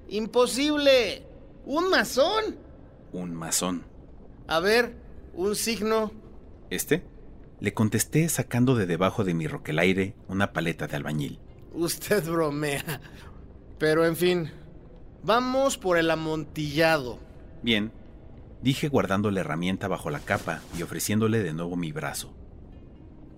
[0.08, 1.26] Imposible.
[1.64, 2.56] ¿Un masón?
[3.12, 3.84] Un masón.
[4.46, 4.96] A ver,
[5.32, 6.12] un signo.
[6.70, 7.04] ¿Este?
[7.60, 11.38] Le contesté sacando de debajo de mi roquelaire una paleta de albañil.
[11.72, 13.00] Usted bromea.
[13.78, 14.50] Pero en fin,
[15.22, 17.18] vamos por el amontillado.
[17.62, 17.92] Bien,
[18.62, 22.34] dije guardando la herramienta bajo la capa y ofreciéndole de nuevo mi brazo.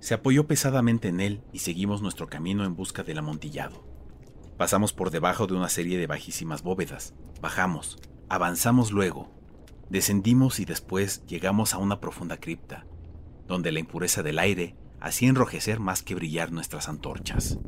[0.01, 3.86] Se apoyó pesadamente en él y seguimos nuestro camino en busca del amontillado.
[4.57, 7.99] Pasamos por debajo de una serie de bajísimas bóvedas, bajamos,
[8.31, 9.29] avanzamos luego,
[9.91, 12.87] descendimos y después llegamos a una profunda cripta,
[13.47, 17.59] donde la impureza del aire hacía enrojecer más que brillar nuestras antorchas.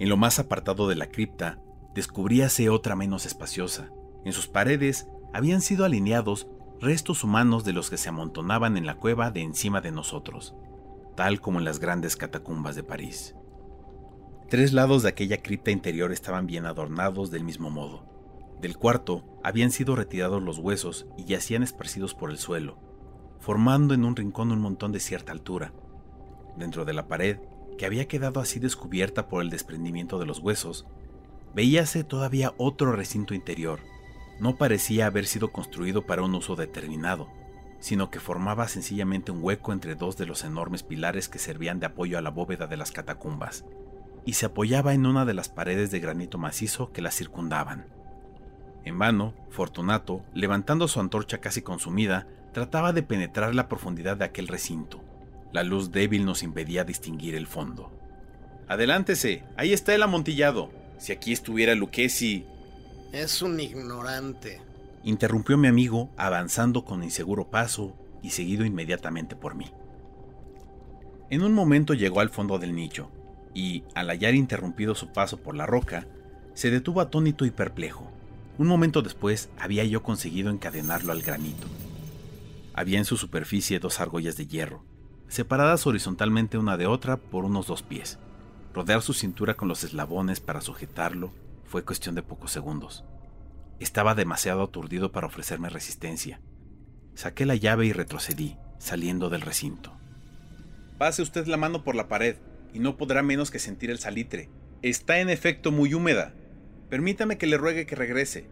[0.00, 1.60] En lo más apartado de la cripta,
[1.94, 3.90] descubríase otra menos espaciosa.
[4.24, 6.48] En sus paredes habían sido alineados
[6.80, 10.54] restos humanos de los que se amontonaban en la cueva de encima de nosotros,
[11.16, 13.34] tal como en las grandes catacumbas de París.
[14.48, 18.06] Tres lados de aquella cripta interior estaban bien adornados del mismo modo.
[18.62, 22.78] Del cuarto habían sido retirados los huesos y yacían esparcidos por el suelo,
[23.40, 25.74] formando en un rincón un montón de cierta altura.
[26.56, 27.40] Dentro de la pared,
[27.76, 30.86] que había quedado así descubierta por el desprendimiento de los huesos,
[31.54, 33.80] veíase todavía otro recinto interior.
[34.40, 37.28] No parecía haber sido construido para un uso determinado,
[37.80, 41.86] sino que formaba sencillamente un hueco entre dos de los enormes pilares que servían de
[41.86, 43.66] apoyo a la bóveda de las catacumbas,
[44.28, 47.86] y se apoyaba en una de las paredes de granito macizo que las circundaban.
[48.84, 54.46] En vano, Fortunato, levantando su antorcha casi consumida, trataba de penetrar la profundidad de aquel
[54.46, 55.00] recinto.
[55.50, 57.90] La luz débil nos impedía distinguir el fondo.
[58.68, 60.70] Adelántese, ahí está el amontillado.
[60.98, 62.44] Si aquí estuviera Lucchesi.
[63.12, 64.60] Es un ignorante.
[65.04, 69.72] Interrumpió mi amigo, avanzando con inseguro paso y seguido inmediatamente por mí.
[71.30, 73.10] En un momento llegó al fondo del nicho,
[73.54, 76.06] y, al hallar interrumpido su paso por la roca,
[76.54, 78.10] se detuvo atónito y perplejo.
[78.58, 81.66] Un momento después había yo conseguido encadenarlo al granito.
[82.74, 84.84] Había en su superficie dos argollas de hierro,
[85.28, 88.18] separadas horizontalmente una de otra por unos dos pies.
[88.74, 91.32] Rodear su cintura con los eslabones para sujetarlo
[91.64, 93.04] fue cuestión de pocos segundos.
[93.78, 96.40] Estaba demasiado aturdido para ofrecerme resistencia.
[97.14, 99.92] Saqué la llave y retrocedí, saliendo del recinto.
[100.98, 102.36] Pase usted la mano por la pared
[102.72, 104.48] y no podrá menos que sentir el salitre.
[104.82, 106.34] Está en efecto muy húmeda.
[106.88, 108.46] Permítame que le ruegue que regrese.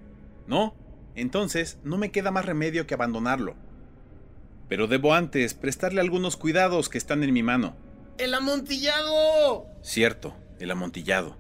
[0.47, 0.75] ¿No?
[1.15, 3.55] Entonces no me queda más remedio que abandonarlo.
[4.69, 7.77] Pero debo antes prestarle algunos cuidados que están en mi mano.
[8.19, 9.67] ¡El amontillado!
[9.83, 11.37] Cierto, el amontillado.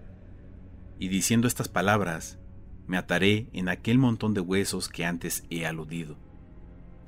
[0.98, 2.38] Y diciendo estas palabras,
[2.86, 6.16] me ataré en aquel montón de huesos que antes he aludido.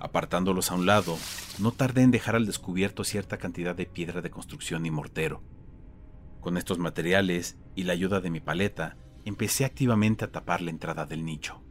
[0.00, 1.18] Apartándolos a un lado,
[1.58, 5.42] no tardé en dejar al descubierto cierta cantidad de piedra de construcción y mortero.
[6.40, 11.06] Con estos materiales y la ayuda de mi paleta, empecé activamente a tapar la entrada
[11.06, 11.62] del nicho.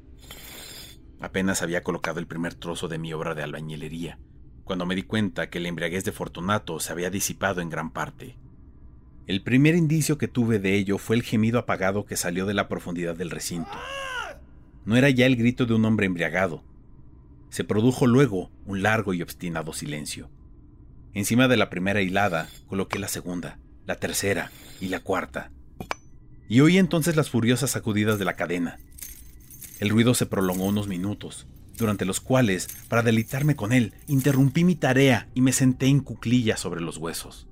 [1.20, 4.20] Apenas había colocado el primer trozo de mi obra de albañilería,
[4.64, 8.38] cuando me di cuenta que la embriaguez de Fortunato se había disipado en gran parte.
[9.26, 12.68] El primer indicio que tuve de ello fue el gemido apagado que salió de la
[12.68, 13.72] profundidad del recinto.
[14.86, 16.64] No era ya el grito de un hombre embriagado.
[17.50, 20.30] Se produjo luego un largo y obstinado silencio.
[21.14, 25.50] Encima de la primera hilada coloqué la segunda, la tercera y la cuarta.
[26.48, 28.78] Y oí entonces las furiosas sacudidas de la cadena.
[29.80, 34.76] El ruido se prolongó unos minutos, durante los cuales, para deleitarme con él, interrumpí mi
[34.76, 37.48] tarea y me senté en cuclillas sobre los huesos.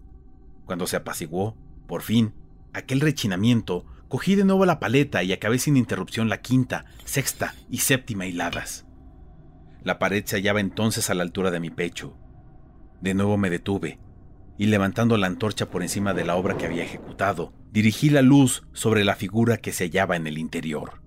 [0.65, 1.55] Cuando se apaciguó,
[1.87, 2.33] por fin,
[2.73, 7.79] aquel rechinamiento, cogí de nuevo la paleta y acabé sin interrupción la quinta, sexta y
[7.79, 8.85] séptima hiladas.
[9.83, 12.17] La pared se hallaba entonces a la altura de mi pecho.
[13.01, 13.99] De nuevo me detuve,
[14.57, 18.63] y levantando la antorcha por encima de la obra que había ejecutado, dirigí la luz
[18.73, 21.01] sobre la figura que se hallaba en el interior.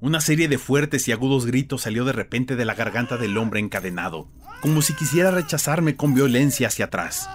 [0.00, 3.60] Una serie de fuertes y agudos gritos salió de repente de la garganta del hombre
[3.60, 4.30] encadenado,
[4.60, 7.28] como si quisiera rechazarme con violencia hacia atrás.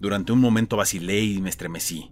[0.00, 2.10] Durante un momento vacilé y me estremecí.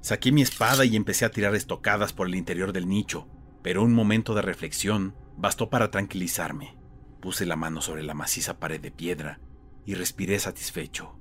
[0.00, 3.28] Saqué mi espada y empecé a tirar estocadas por el interior del nicho,
[3.62, 6.76] pero un momento de reflexión bastó para tranquilizarme.
[7.20, 9.40] Puse la mano sobre la maciza pared de piedra
[9.86, 11.16] y respiré satisfecho.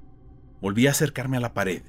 [0.64, 1.84] Volví a acercarme a la pared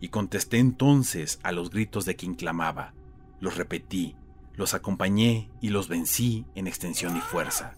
[0.00, 2.94] y contesté entonces a los gritos de quien clamaba.
[3.38, 4.16] Los repetí,
[4.54, 7.74] los acompañé y los vencí en extensión y fuerza.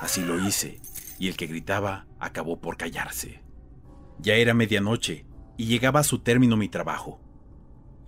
[0.00, 0.80] Así lo hice,
[1.20, 3.42] y el que gritaba acabó por callarse.
[4.18, 5.24] Ya era medianoche
[5.56, 7.20] y llegaba a su término mi trabajo.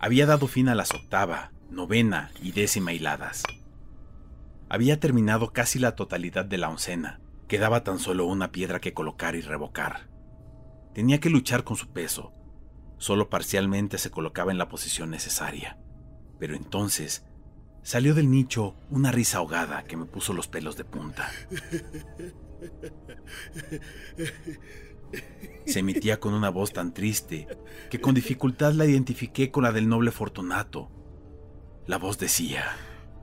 [0.01, 3.44] Había dado fin a las octava, novena y décima hiladas.
[4.68, 7.20] Había terminado casi la totalidad de la oncena.
[7.47, 10.16] Quedaba tan solo una piedra que colocar y revocar.
[10.97, 12.32] Tenía que luchar con su peso.
[12.97, 15.78] Solo parcialmente se colocaba en la posición necesaria.
[16.38, 17.26] Pero entonces
[17.82, 21.30] salió del nicho una risa ahogada que me puso los pelos de punta.
[25.66, 27.47] Se emitía con una voz tan triste
[27.90, 30.90] que con dificultad la identifiqué con la del noble Fortunato.
[31.86, 32.74] La voz decía: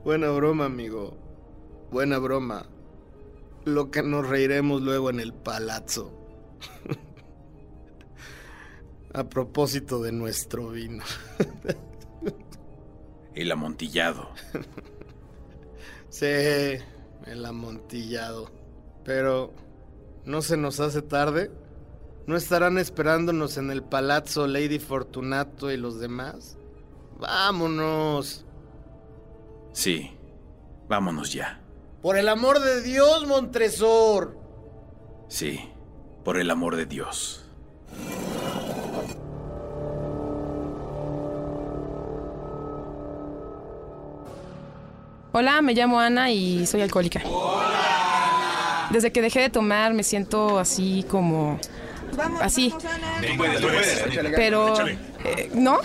[0.04, 1.18] Buena broma, amigo.
[1.90, 2.68] Buena broma.
[3.64, 6.20] Lo que nos reiremos luego en el palazzo.
[9.14, 11.04] A propósito de nuestro vino.
[13.34, 14.28] El amontillado.
[16.08, 18.48] Sí, el amontillado.
[19.04, 19.52] Pero,
[20.24, 21.50] ¿no se nos hace tarde?
[22.28, 26.56] ¿No estarán esperándonos en el palazzo Lady Fortunato y los demás?
[27.18, 28.44] Vámonos.
[29.72, 30.12] Sí,
[30.88, 31.60] vámonos ya.
[32.00, 34.38] Por el amor de Dios, Montresor.
[35.26, 35.58] Sí,
[36.24, 37.44] por el amor de Dios.
[45.36, 47.20] Hola, me llamo Ana y soy alcohólica.
[48.90, 51.58] Desde que dejé de tomar me siento así como...
[52.40, 52.72] Así.
[54.36, 54.86] Pero...
[54.86, 55.80] eh, ¿No?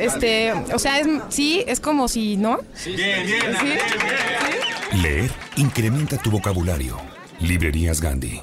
[0.00, 2.58] Este, o sea, es, sí, es como si, ¿no?
[2.84, 3.56] Bien, bien.
[3.60, 4.96] ¿Sí?
[5.00, 6.96] Leer incrementa tu vocabulario.
[7.38, 8.42] Librerías Gandhi.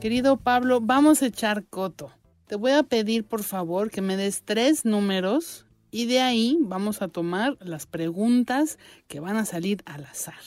[0.00, 2.12] Querido Pablo, vamos a echar coto.
[2.46, 7.02] Te voy a pedir por favor que me des tres números y de ahí vamos
[7.02, 8.78] a tomar las preguntas
[9.08, 10.38] que van a salir al azar.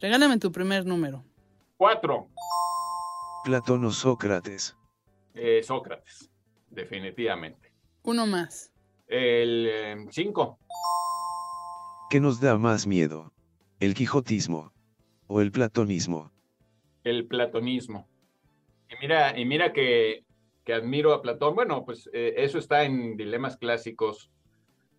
[0.00, 1.22] Regálame tu primer número.
[1.76, 2.30] Cuatro.
[3.44, 4.74] Platón o Sócrates.
[5.34, 6.30] Eh, Sócrates,
[6.70, 7.74] definitivamente.
[8.02, 8.72] Uno más.
[9.08, 10.58] El eh, cinco.
[12.08, 13.30] ¿Qué nos da más miedo?
[13.78, 14.72] El quijotismo.
[15.26, 16.32] o el platonismo?
[17.04, 18.08] El platonismo.
[18.90, 20.24] Y mira, y mira que,
[20.64, 21.54] que admiro a Platón.
[21.54, 24.30] Bueno, pues eh, eso está en Dilemas Clásicos,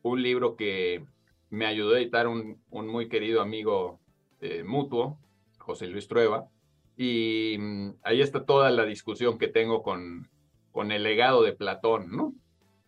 [0.01, 1.03] un libro que
[1.49, 3.99] me ayudó a editar un, un muy querido amigo
[4.41, 5.17] eh, mutuo,
[5.57, 6.47] José Luis Trueba.
[6.95, 10.29] Y mm, ahí está toda la discusión que tengo con,
[10.71, 12.33] con el legado de Platón, ¿no?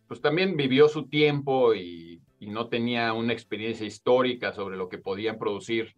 [0.08, 5.38] Pues también vivió su tiempo y, no tenía una experiencia histórica sobre lo que podían
[5.38, 5.94] producir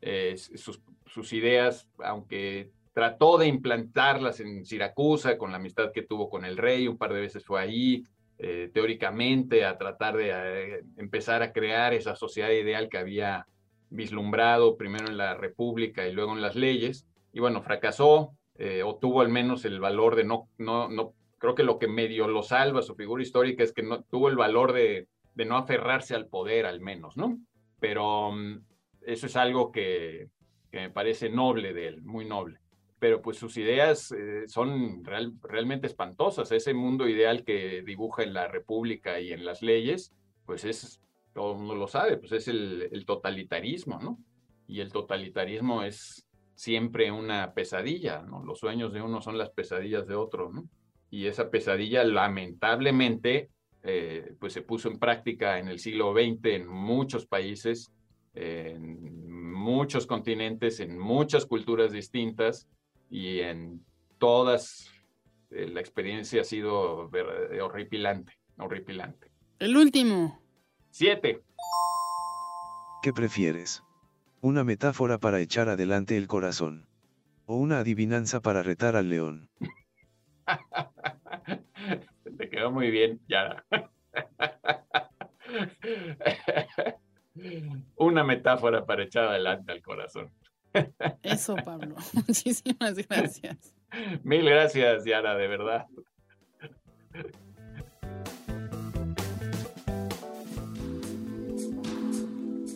[0.00, 6.28] eh, sus, sus, ideas, aunque trató de implantarlas en Siracusa con la amistad que tuvo
[6.28, 8.04] con el rey, un par de veces fue ahí,
[8.38, 13.46] eh, teóricamente, a tratar de eh, empezar a crear esa sociedad ideal que había
[13.90, 18.96] vislumbrado primero en la República y luego en las leyes, y bueno, fracasó, eh, o
[18.96, 22.42] tuvo al menos el valor de no, no, no, creo que lo que medio lo
[22.42, 26.26] salva su figura histórica es que no tuvo el valor de, de no aferrarse al
[26.26, 27.38] poder al menos, ¿no?
[27.80, 28.62] Pero um,
[29.02, 30.28] eso es algo que,
[30.70, 32.58] me parece noble de él, muy noble.
[33.02, 36.52] Pero pues sus ideas eh, son real, realmente espantosas.
[36.52, 40.12] Ese mundo ideal que dibuja en la República y en las leyes,
[40.46, 41.02] pues es,
[41.34, 44.20] todo el mundo lo sabe, pues es el, el totalitarismo, ¿no?
[44.68, 48.44] Y el totalitarismo es siempre una pesadilla, ¿no?
[48.44, 50.68] Los sueños de uno son las pesadillas de otro, ¿no?
[51.10, 53.50] Y esa pesadilla lamentablemente
[53.82, 57.90] eh, pues se puso en práctica en el siglo XX en muchos países,
[58.32, 62.68] en muchos continentes, en muchas culturas distintas
[63.12, 63.84] y en
[64.16, 64.90] todas
[65.50, 67.10] eh, la experiencia ha sido
[67.60, 69.30] horripilante, horripilante.
[69.58, 70.40] El último.
[70.90, 71.42] Siete.
[73.02, 73.82] ¿Qué prefieres?
[74.40, 76.88] ¿Una metáfora para echar adelante el corazón?
[77.44, 79.50] ¿O una adivinanza para retar al león?
[82.38, 83.62] Te quedó muy bien, Yara.
[87.96, 90.32] Una metáfora para echar adelante al corazón.
[91.22, 91.96] Eso, Pablo.
[92.12, 93.74] Muchísimas gracias.
[94.22, 95.86] Mil gracias, Yara, de verdad.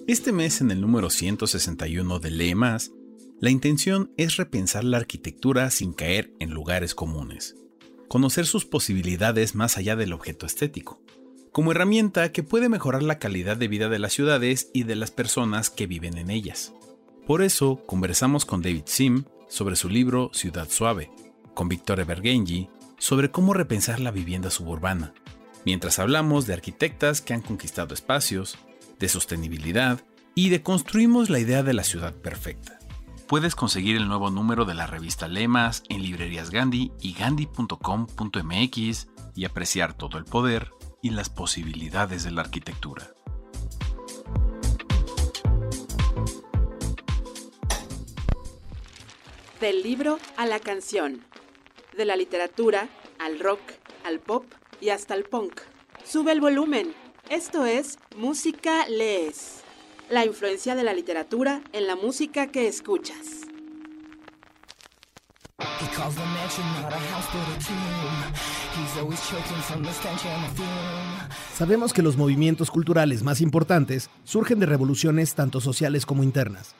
[0.06, 2.92] Este mes, en el número 161 de Lee Más,
[3.40, 7.56] la intención es repensar la arquitectura sin caer en lugares comunes
[8.08, 11.02] conocer sus posibilidades más allá del objeto estético,
[11.52, 15.10] como herramienta que puede mejorar la calidad de vida de las ciudades y de las
[15.10, 16.72] personas que viven en ellas.
[17.26, 21.10] Por eso conversamos con David Sim sobre su libro Ciudad Suave,
[21.54, 22.68] con Victoria Bergenji
[22.98, 25.12] sobre cómo repensar la vivienda suburbana,
[25.64, 28.58] mientras hablamos de arquitectas que han conquistado espacios,
[29.00, 30.00] de sostenibilidad
[30.36, 32.78] y de construimos la idea de la ciudad perfecta.
[33.26, 39.44] Puedes conseguir el nuevo número de la revista Lemas en librerías Gandhi y gandhi.com.mx y
[39.44, 40.70] apreciar todo el poder
[41.02, 43.15] y las posibilidades de la arquitectura.
[49.60, 51.24] Del libro a la canción.
[51.96, 52.88] De la literatura
[53.18, 53.60] al rock,
[54.04, 54.44] al pop
[54.80, 55.60] y hasta al punk.
[56.04, 56.94] Sube el volumen.
[57.30, 59.66] Esto es Música Lees
[60.08, 63.16] la influencia de la literatura en la música que escuchas.
[71.54, 76.74] Sabemos que los movimientos culturales más importantes surgen de revoluciones tanto sociales como internas,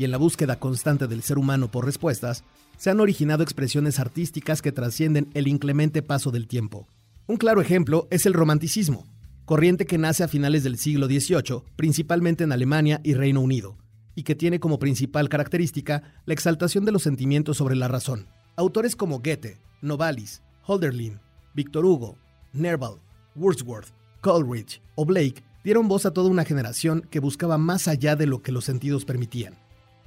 [0.00, 2.42] y en la búsqueda constante del ser humano por respuestas,
[2.78, 6.88] se han originado expresiones artísticas que trascienden el inclemente paso del tiempo.
[7.26, 9.06] Un claro ejemplo es el romanticismo,
[9.44, 13.76] corriente que nace a finales del siglo XVIII, principalmente en Alemania y Reino Unido,
[14.14, 18.26] y que tiene como principal característica la exaltación de los sentimientos sobre la razón.
[18.56, 21.20] Autores como Goethe, Novalis, Holderlin,
[21.52, 22.16] Victor Hugo,
[22.54, 23.02] Nerval,
[23.36, 23.92] Wordsworth,
[24.22, 28.40] Coleridge o Blake dieron voz a toda una generación que buscaba más allá de lo
[28.40, 29.58] que los sentidos permitían,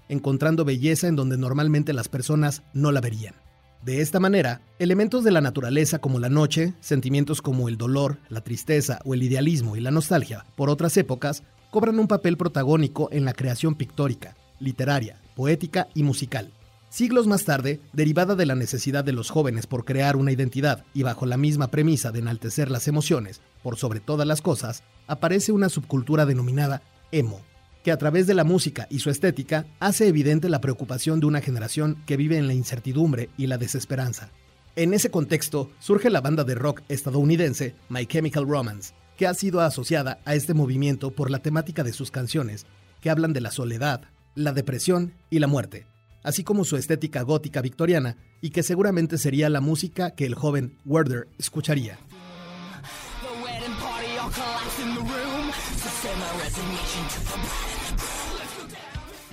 [0.10, 3.36] encontrando belleza en donde normalmente las personas no la verían.
[3.84, 8.42] De esta manera, elementos de la naturaleza como la noche, sentimientos como el dolor, la
[8.42, 13.26] tristeza o el idealismo y la nostalgia por otras épocas cobran un papel protagónico en
[13.26, 16.54] la creación pictórica, literaria, poética y musical.
[16.90, 21.04] Siglos más tarde, derivada de la necesidad de los jóvenes por crear una identidad y
[21.04, 25.70] bajo la misma premisa de enaltecer las emociones por sobre todas las cosas, aparece una
[25.70, 27.42] subcultura denominada emo,
[27.84, 31.42] que a través de la música y su estética hace evidente la preocupación de una
[31.42, 34.32] generación que vive en la incertidumbre y la desesperanza.
[34.76, 39.62] En ese contexto surge la banda de rock estadounidense My Chemical Romance, que ha sido
[39.62, 42.66] asociada a este movimiento por la temática de sus canciones,
[43.02, 44.02] que hablan de la soledad,
[44.34, 45.86] la depresión y la muerte,
[46.24, 50.78] así como su estética gótica victoriana y que seguramente sería la música que el joven
[50.86, 52.00] Werder escucharía.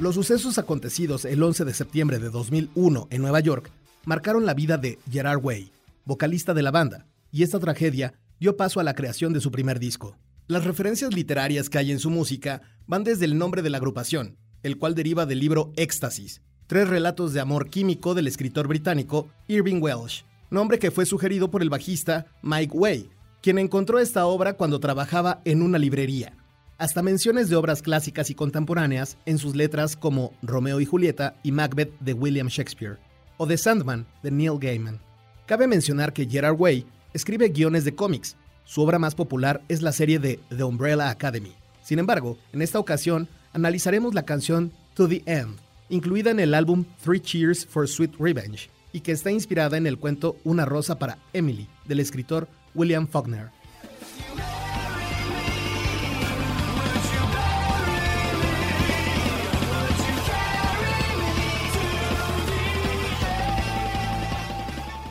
[0.01, 3.71] Los sucesos acontecidos el 11 de septiembre de 2001 en Nueva York
[4.07, 5.73] marcaron la vida de Gerard Way,
[6.07, 9.79] vocalista de la banda, y esta tragedia dio paso a la creación de su primer
[9.79, 10.17] disco.
[10.47, 14.39] Las referencias literarias que hay en su música van desde el nombre de la agrupación,
[14.63, 19.83] el cual deriva del libro Éxtasis, tres relatos de amor químico del escritor británico Irving
[19.83, 23.11] Welsh, nombre que fue sugerido por el bajista Mike Way,
[23.43, 26.40] quien encontró esta obra cuando trabajaba en una librería
[26.81, 31.53] hasta menciones de obras clásicas y contemporáneas en sus letras como Romeo y Julieta y
[31.53, 32.97] Macbeth de William Shakespeare,
[33.37, 34.99] o The Sandman de Neil Gaiman.
[35.45, 38.35] Cabe mencionar que Gerard Way escribe guiones de cómics.
[38.65, 41.53] Su obra más popular es la serie de The Umbrella Academy.
[41.83, 45.59] Sin embargo, en esta ocasión analizaremos la canción To the End,
[45.91, 49.99] incluida en el álbum Three Cheers for Sweet Revenge, y que está inspirada en el
[49.99, 53.51] cuento Una rosa para Emily, del escritor William Faulkner.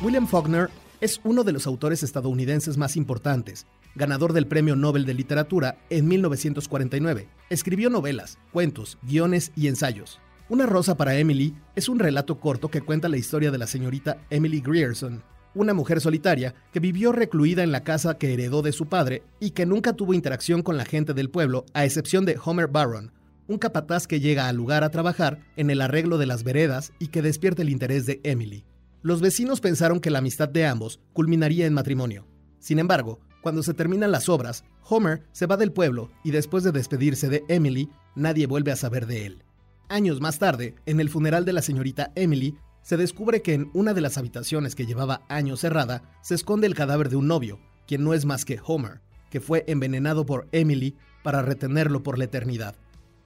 [0.02, 0.70] William Faulkner
[1.02, 6.08] es uno de los autores estadounidenses más importantes, ganador del Premio Nobel de Literatura en
[6.08, 7.28] 1949.
[7.50, 10.22] Escribió novelas, cuentos, guiones y ensayos.
[10.48, 14.20] Una rosa para Emily es un relato corto que cuenta la historia de la señorita
[14.30, 15.22] Emily Grierson,
[15.54, 19.52] una mujer solitaria que vivió recluida en la casa que heredó de su padre y
[19.52, 23.12] que nunca tuvo interacción con la gente del pueblo, a excepción de Homer Barron,
[23.48, 27.08] un capataz que llega al lugar a trabajar en el arreglo de las veredas y
[27.08, 28.64] que despierta el interés de Emily.
[29.02, 32.28] Los vecinos pensaron que la amistad de ambos culminaría en matrimonio.
[32.60, 36.74] Sin embargo, cuando se terminan las obras, Homer se va del pueblo y después de
[36.74, 39.44] despedirse de Emily, nadie vuelve a saber de él.
[39.88, 43.94] Años más tarde, en el funeral de la señorita Emily, se descubre que en una
[43.94, 48.04] de las habitaciones que llevaba años cerrada se esconde el cadáver de un novio, quien
[48.04, 52.76] no es más que Homer, que fue envenenado por Emily para retenerlo por la eternidad.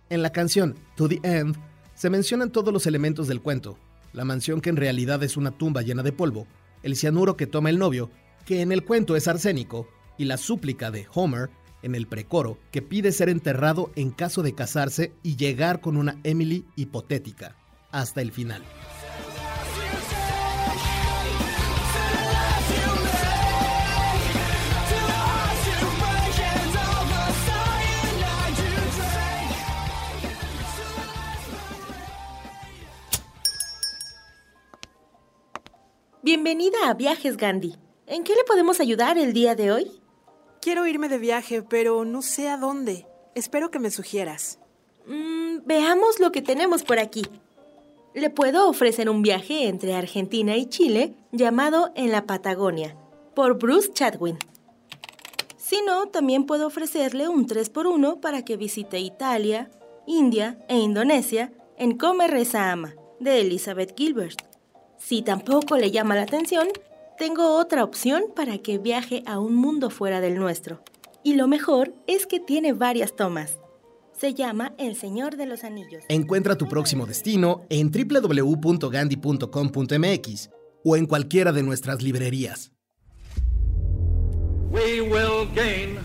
[0.10, 1.58] En la canción To the End
[1.96, 3.80] se mencionan todos los elementos del cuento,
[4.14, 6.48] la mansión que en realidad es una tumba llena de polvo,
[6.84, 8.10] el cianuro que toma el novio,
[8.46, 9.88] que en el cuento es arsénico,
[10.18, 11.50] y la súplica de Homer
[11.82, 16.20] en el precoro que pide ser enterrado en caso de casarse y llegar con una
[16.24, 17.58] Emily hipotética,
[17.92, 18.64] hasta el final.
[36.24, 37.76] Bienvenida a Viajes Gandhi.
[38.08, 39.92] ¿En qué le podemos ayudar el día de hoy?
[40.62, 43.06] Quiero irme de viaje, pero no sé a dónde.
[43.36, 44.58] Espero que me sugieras.
[45.06, 47.24] Mm, veamos lo que tenemos por aquí.
[48.14, 52.96] Le puedo ofrecer un viaje entre Argentina y Chile llamado En la Patagonia,
[53.36, 54.38] por Bruce Chadwin.
[55.58, 59.70] Si no, también puedo ofrecerle un 3x1 para que visite Italia,
[60.08, 64.53] India e Indonesia en Come Reza Ama, de Elizabeth Gilbert.
[65.06, 66.70] Si tampoco le llama la atención,
[67.18, 70.82] tengo otra opción para que viaje a un mundo fuera del nuestro.
[71.24, 73.60] Y lo mejor es que tiene varias tomas.
[74.18, 76.06] Se llama El Señor de los Anillos.
[76.08, 80.50] Encuentra tu próximo destino en www.gandhi.com.mx
[80.86, 82.72] o en cualquiera de nuestras librerías.
[84.72, 85.98] We will gain.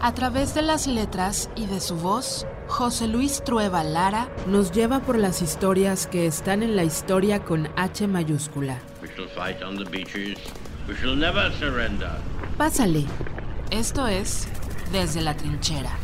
[0.00, 5.00] A través de las letras y de su voz, José Luis Trueba Lara nos lleva
[5.00, 8.80] por las historias que están en la historia con H mayúscula.
[9.00, 10.38] We shall fight on the beaches.
[10.88, 12.10] We shall never surrender.
[12.58, 13.06] Pásale.
[13.70, 14.48] Esto es
[14.90, 15.96] Desde la Trinchera.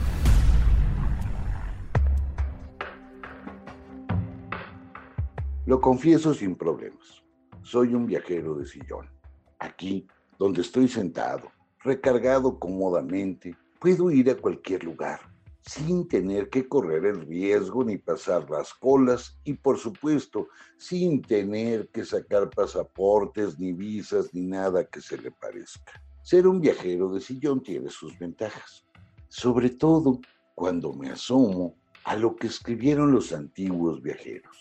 [5.67, 7.25] Lo confieso sin problemas.
[7.63, 9.11] Soy un viajero de sillón.
[9.59, 10.07] Aquí,
[10.39, 11.51] donde estoy sentado,
[11.87, 15.21] recargado cómodamente, puedo ir a cualquier lugar
[15.67, 21.89] sin tener que correr el riesgo ni pasar las colas y por supuesto sin tener
[21.89, 26.01] que sacar pasaportes ni visas ni nada que se le parezca.
[26.23, 28.87] Ser un viajero de sillón tiene sus ventajas,
[29.29, 30.21] sobre todo
[30.55, 34.56] cuando me asomo a lo que escribieron los antiguos viajeros.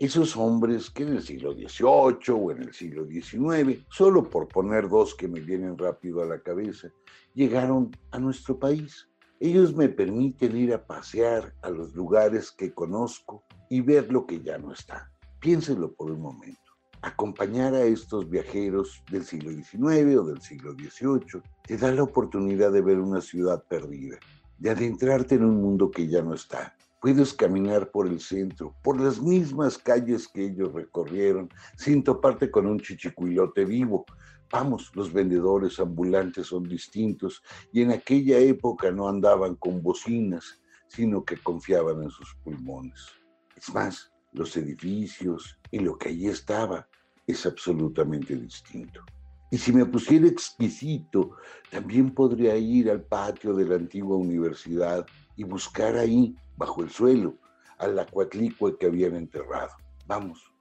[0.00, 4.88] Esos hombres que en el siglo XVIII o en el siglo XIX, solo por poner
[4.88, 6.88] dos que me vienen rápido a la cabeza,
[7.34, 9.06] llegaron a nuestro país
[9.42, 14.42] ellos me permiten ir a pasear a los lugares que conozco y ver lo que
[14.42, 15.10] ya no está.
[15.40, 16.60] Piénsenlo por un momento.
[17.00, 22.70] Acompañar a estos viajeros del siglo XIX o del siglo XVIII te da la oportunidad
[22.70, 24.18] de ver una ciudad perdida,
[24.58, 26.76] de adentrarte en un mundo que ya no está.
[27.00, 32.66] Puedes caminar por el centro, por las mismas calles que ellos recorrieron, sin toparte con
[32.66, 34.04] un chichicuilote vivo,
[34.52, 37.40] Vamos, los vendedores ambulantes son distintos
[37.72, 43.10] y en aquella época no andaban con bocinas, sino que confiaban en sus pulmones.
[43.56, 46.88] Es más, los edificios y lo que allí estaba
[47.28, 49.04] es absolutamente distinto.
[49.52, 51.36] Y si me pusiera exquisito,
[51.70, 57.36] también podría ir al patio de la antigua universidad y buscar ahí, bajo el suelo,
[57.78, 59.70] al acuatlicue que habían enterrado.
[60.06, 60.52] Vamos,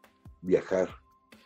[0.42, 0.90] viajar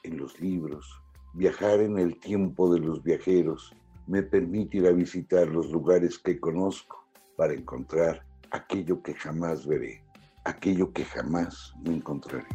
[0.03, 1.01] en los libros,
[1.33, 3.73] viajar en el tiempo de los viajeros,
[4.05, 7.03] me permite ir a visitar los lugares que conozco
[7.35, 10.03] para encontrar aquello que jamás veré,
[10.45, 12.45] aquello que jamás me encontraré.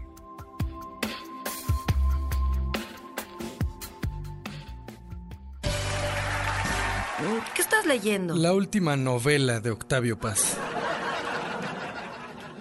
[7.57, 8.37] ¿Qué estás leyendo?
[8.37, 10.57] La última novela de Octavio Paz.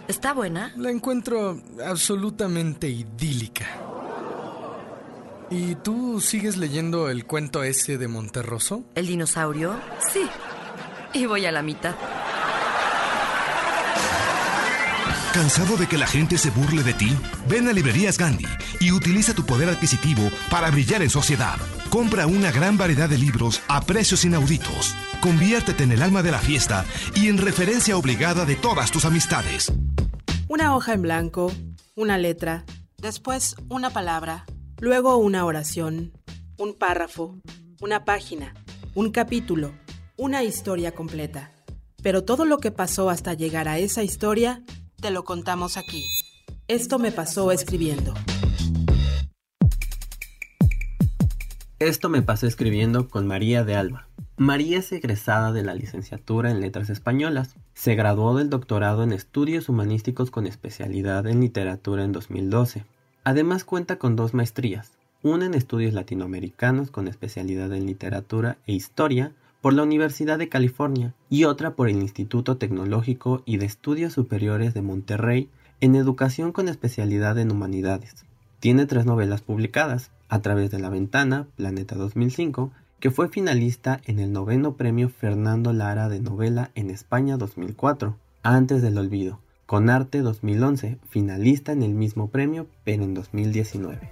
[0.08, 0.74] ¿Está buena?
[0.78, 3.66] La encuentro absolutamente idílica.
[5.50, 8.86] ¿Y tú sigues leyendo el cuento ese de Monterroso?
[8.96, 9.80] ¿El dinosaurio?
[10.12, 10.28] Sí.
[11.14, 11.96] Y voy a la mitad.
[15.34, 17.16] ¿Cansado de que la gente se burle de ti?
[17.48, 18.48] Ven a Librerías Gandhi
[18.80, 21.58] y utiliza tu poder adquisitivo para brillar en sociedad.
[21.90, 24.96] Compra una gran variedad de libros a precios inauditos.
[25.22, 29.72] Conviértete en el alma de la fiesta y en referencia obligada de todas tus amistades.
[30.50, 31.52] Una hoja en blanco,
[31.94, 32.64] una letra,
[33.02, 34.46] después una palabra,
[34.80, 36.14] luego una oración,
[36.58, 37.38] un párrafo,
[37.82, 38.54] una página,
[38.96, 39.74] un capítulo,
[40.16, 41.52] una historia completa.
[42.02, 44.64] Pero todo lo que pasó hasta llegar a esa historia,
[45.02, 46.06] te lo contamos aquí.
[46.70, 48.14] Esto me pasó escribiendo.
[51.80, 54.08] Esto me pasó escribiendo con María de Alba.
[54.38, 57.58] María es egresada de la licenciatura en Letras Españolas.
[57.78, 62.86] Se graduó del doctorado en Estudios Humanísticos con especialidad en Literatura en 2012.
[63.24, 69.32] Además cuenta con dos maestrías, una en Estudios Latinoamericanos con especialidad en Literatura e Historia
[69.62, 74.74] por la Universidad de California y otra por el Instituto Tecnológico y de Estudios Superiores
[74.74, 75.48] de Monterrey
[75.80, 78.26] en Educación con especialidad en Humanidades.
[78.60, 84.20] Tiene tres novelas publicadas, a través de la ventana, Planeta 2005, que fue finalista en
[84.20, 90.22] el noveno premio Fernando Lara de novela en España 2004, Antes del Olvido, con Arte
[90.22, 94.10] 2011, finalista en el mismo premio, pero en 2019.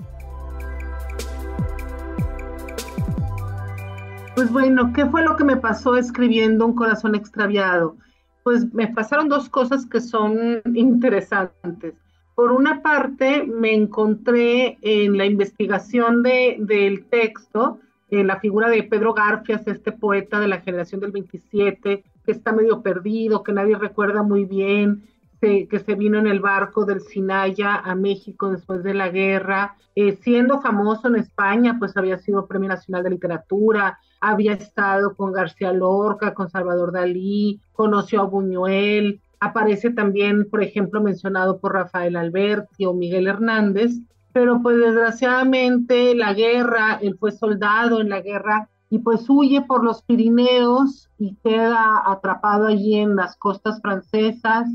[4.36, 7.96] Pues bueno, ¿qué fue lo que me pasó escribiendo Un corazón extraviado?
[8.44, 11.96] Pues me pasaron dos cosas que son interesantes.
[12.36, 17.80] Por una parte, me encontré en la investigación de, del texto
[18.20, 22.52] eh, la figura de Pedro Garfias, este poeta de la generación del 27, que está
[22.52, 25.04] medio perdido, que nadie recuerda muy bien,
[25.42, 30.18] que se vino en el barco del Sinaya a México después de la guerra, eh,
[30.24, 35.72] siendo famoso en España, pues había sido Premio Nacional de Literatura, había estado con García
[35.72, 42.86] Lorca, con Salvador Dalí, conoció a Buñuel, Aparece también, por ejemplo, mencionado por Rafael Alberti
[42.86, 43.92] o Miguel Hernández,
[44.36, 49.82] pero pues desgraciadamente la guerra, él fue soldado en la guerra y pues huye por
[49.82, 54.68] los Pirineos y queda atrapado allí en las costas francesas,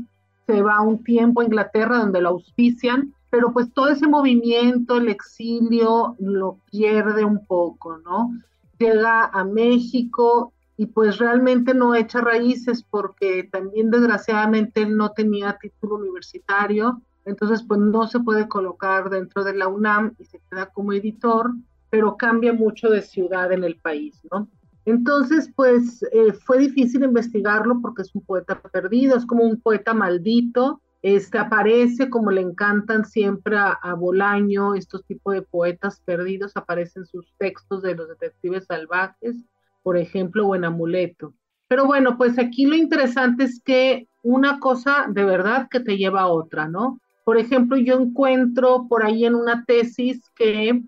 [0.47, 5.09] se va un tiempo a Inglaterra donde lo auspician, pero pues todo ese movimiento, el
[5.09, 8.31] exilio, lo pierde un poco, ¿no?
[8.79, 15.59] Llega a México y pues realmente no echa raíces porque también desgraciadamente él no tenía
[15.61, 20.67] título universitario, entonces pues no se puede colocar dentro de la UNAM y se queda
[20.67, 21.51] como editor,
[21.89, 24.47] pero cambia mucho de ciudad en el país, ¿no?
[24.85, 29.93] Entonces, pues eh, fue difícil investigarlo porque es un poeta perdido, es como un poeta
[29.93, 36.55] maldito, este aparece como le encantan siempre a, a Bolaño, estos tipos de poetas perdidos,
[36.55, 39.35] aparecen sus textos de los detectives salvajes,
[39.83, 41.33] por ejemplo, o en amuleto.
[41.67, 46.21] Pero bueno, pues aquí lo interesante es que una cosa de verdad que te lleva
[46.21, 46.99] a otra, ¿no?
[47.23, 50.81] Por ejemplo, yo encuentro por ahí en una tesis que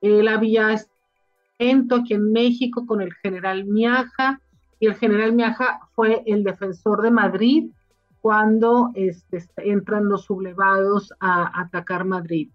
[0.00, 0.90] él había estado
[1.96, 4.40] aquí en México con el general Miaja,
[4.78, 7.70] y el general Miaja fue el defensor de Madrid
[8.20, 12.48] cuando este, entran los sublevados a atacar Madrid.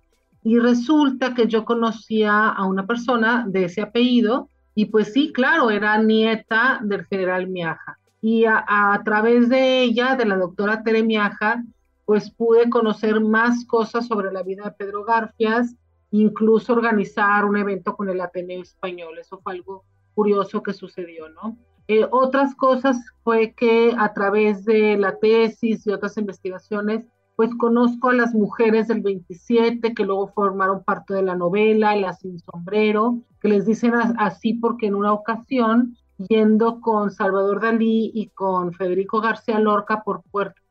[0.43, 5.71] Y resulta que yo conocía a una persona de ese apellido y pues sí, claro,
[5.71, 7.97] era nieta del general Miaja.
[8.21, 11.63] Y a, través de ella, de la doctora Tere Miaja,
[12.05, 15.75] pues pude conocer más cosas sobre la vida de Pedro Garfias,
[16.11, 19.17] incluso organizar un evento con el Ateneo Español.
[19.17, 19.83] Eso fue algo
[20.13, 21.57] curioso que sucedió, ¿no?
[21.87, 28.09] Eh, otras cosas fue que a través de la tesis y otras investigaciones, pues conozco
[28.09, 33.19] a las mujeres del 27 que luego formaron parte de la novela, Las sin sombrero,
[33.41, 35.97] que les dicen así porque en una ocasión,
[36.29, 40.23] yendo con Salvador Dalí y con Federico García Lorca por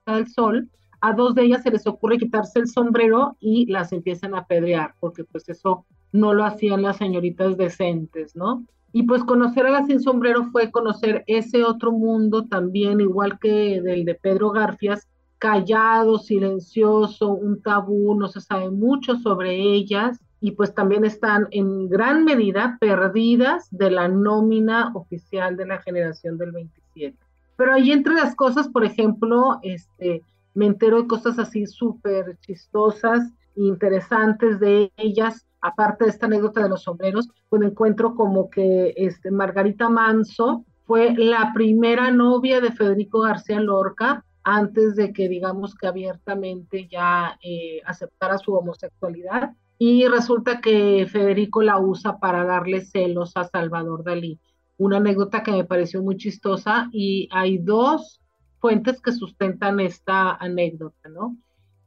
[0.07, 0.71] del sol,
[1.05, 4.95] a dos de ellas se les ocurre quitarse el sombrero y las empiezan a apedrear,
[5.01, 8.65] porque pues eso no lo hacían las señoritas decentes, ¿no?
[8.91, 13.83] Y pues conocer a la sin sombrero fue conocer ese otro mundo también, igual que
[13.83, 20.53] del de Pedro Garfias, callado, silencioso, un tabú, no se sabe mucho sobre ellas y
[20.53, 26.53] pues también están en gran medida perdidas de la nómina oficial de la generación del
[26.53, 27.19] 27.
[27.57, 30.23] Pero ahí entre las cosas, por ejemplo, este,
[30.55, 36.63] me entero de cosas así súper chistosas e interesantes de ellas, aparte de esta anécdota
[36.63, 42.73] de los sombreros, pues encuentro como que este, Margarita Manso fue la primera novia de
[42.73, 50.07] Federico García Lorca antes de que digamos que abiertamente ya eh, aceptara su homosexualidad y
[50.07, 54.39] resulta que Federico la usa para darle celos a Salvador Dalí.
[54.77, 58.21] Una anécdota que me pareció muy chistosa y hay dos
[58.65, 61.37] fuentes que sustentan esta anécdota, ¿no?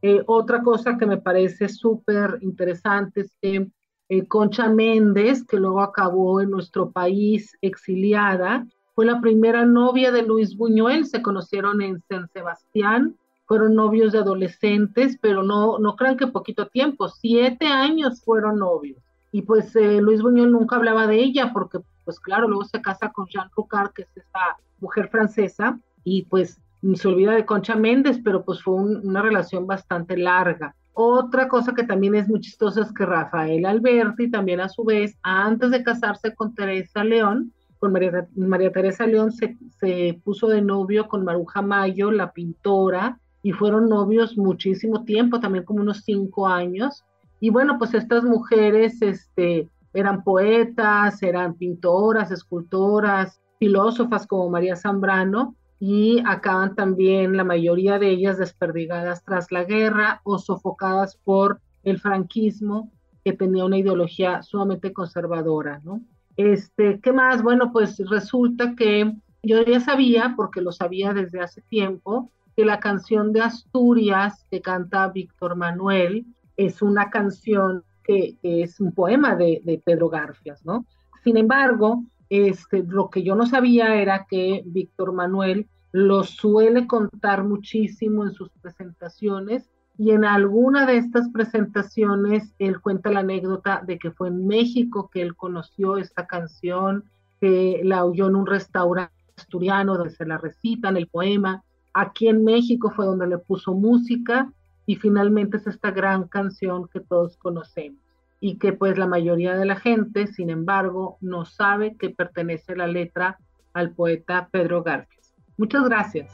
[0.04, 3.68] Eh, otra cosa que me parece súper interesante es que
[4.10, 10.22] eh, Concha Méndez, que luego acabó en nuestro país exiliada, fue la primera novia de
[10.22, 13.16] Luis Buñuel, se conocieron en San Sebastián,
[13.48, 19.02] fueron novios de adolescentes, pero no, no crean que poquito tiempo, siete años fueron novios.
[19.32, 23.12] Y pues eh, Luis Buñuel nunca hablaba de ella porque, pues claro, luego se casa
[23.12, 26.62] con Jean Rocard, que es esta mujer francesa, y pues
[26.96, 30.76] se olvida de Concha Méndez, pero pues fue una relación bastante larga.
[30.94, 35.18] Otra cosa que también es muy chistosa es que Rafael Alberti también a su vez,
[35.22, 40.62] antes de casarse con Teresa León, con María, María Teresa León se, se, puso de
[40.62, 46.48] novio con Maruja Mayo, la pintora, y fueron novios muchísimo tiempo, también como unos cinco
[46.48, 47.06] años.
[47.40, 55.56] Y bueno, pues estas mujeres este, eran poetas, eran pintoras, escultoras, filósofas como María Zambrano,
[55.80, 62.00] y acaban también la mayoría de ellas desperdigadas tras la guerra o sofocadas por el
[62.00, 62.92] franquismo,
[63.24, 66.02] que tenía una ideología sumamente conservadora, ¿no?
[66.36, 67.44] Este, ¿qué más?
[67.44, 69.14] Bueno, pues resulta que
[69.44, 74.62] yo ya sabía, porque lo sabía desde hace tiempo, que la canción de Asturias que
[74.62, 76.26] canta Víctor Manuel
[76.58, 80.86] es una canción que, es un poema de, Pedro Garfias, ¿no?
[81.24, 87.44] Sin embargo, este, lo que yo no sabía era que Víctor Manuel lo suele contar
[87.44, 93.98] muchísimo en sus presentaciones y en alguna de estas presentaciones él cuenta la anécdota de
[93.98, 97.06] que fue en México que él conoció esta canción,
[97.40, 101.64] que la oyó en un restaurante asturiano donde se la recitan el poema.
[101.94, 104.52] Aquí en México fue donde le puso música
[104.86, 108.07] y finalmente es esta gran canción que todos conocemos
[108.40, 112.88] y que pues la mayoría de la gente, sin embargo, no sabe que pertenece la
[112.88, 113.40] letra
[113.74, 115.34] al poeta Pedro Garfias.
[115.58, 116.32] Muchas gracias.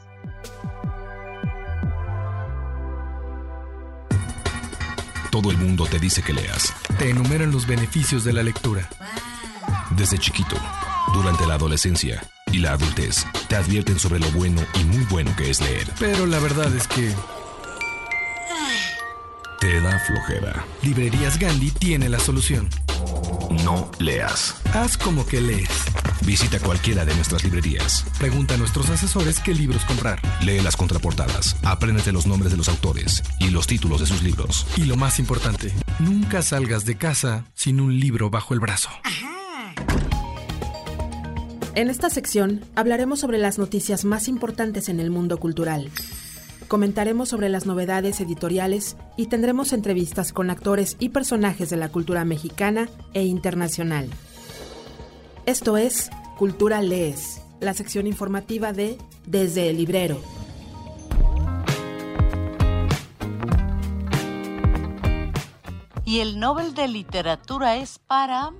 [5.30, 6.72] Todo el mundo te dice que leas.
[6.98, 8.88] Te enumeran los beneficios de la lectura.
[9.96, 10.56] Desde chiquito,
[11.12, 15.50] durante la adolescencia y la adultez te advierten sobre lo bueno y muy bueno que
[15.50, 15.88] es leer.
[15.98, 17.12] Pero la verdad es que...
[19.64, 20.62] Te da flojera.
[20.82, 22.68] Librerías Gandhi tiene la solución.
[23.64, 24.60] No leas.
[24.74, 25.70] Haz como que lees.
[26.26, 28.04] Visita cualquiera de nuestras librerías.
[28.18, 30.20] Pregunta a nuestros asesores qué libros comprar.
[30.42, 34.66] Lee las contraportadas, apréndete los nombres de los autores y los títulos de sus libros.
[34.76, 38.90] Y lo más importante, nunca salgas de casa sin un libro bajo el brazo.
[41.74, 45.90] En esta sección hablaremos sobre las noticias más importantes en el mundo cultural.
[46.68, 52.24] Comentaremos sobre las novedades editoriales y tendremos entrevistas con actores y personajes de la cultura
[52.24, 54.08] mexicana e internacional.
[55.46, 60.20] Esto es Cultura Lees, la sección informativa de Desde el Librero.
[66.06, 68.52] Y el Nobel de Literatura es para...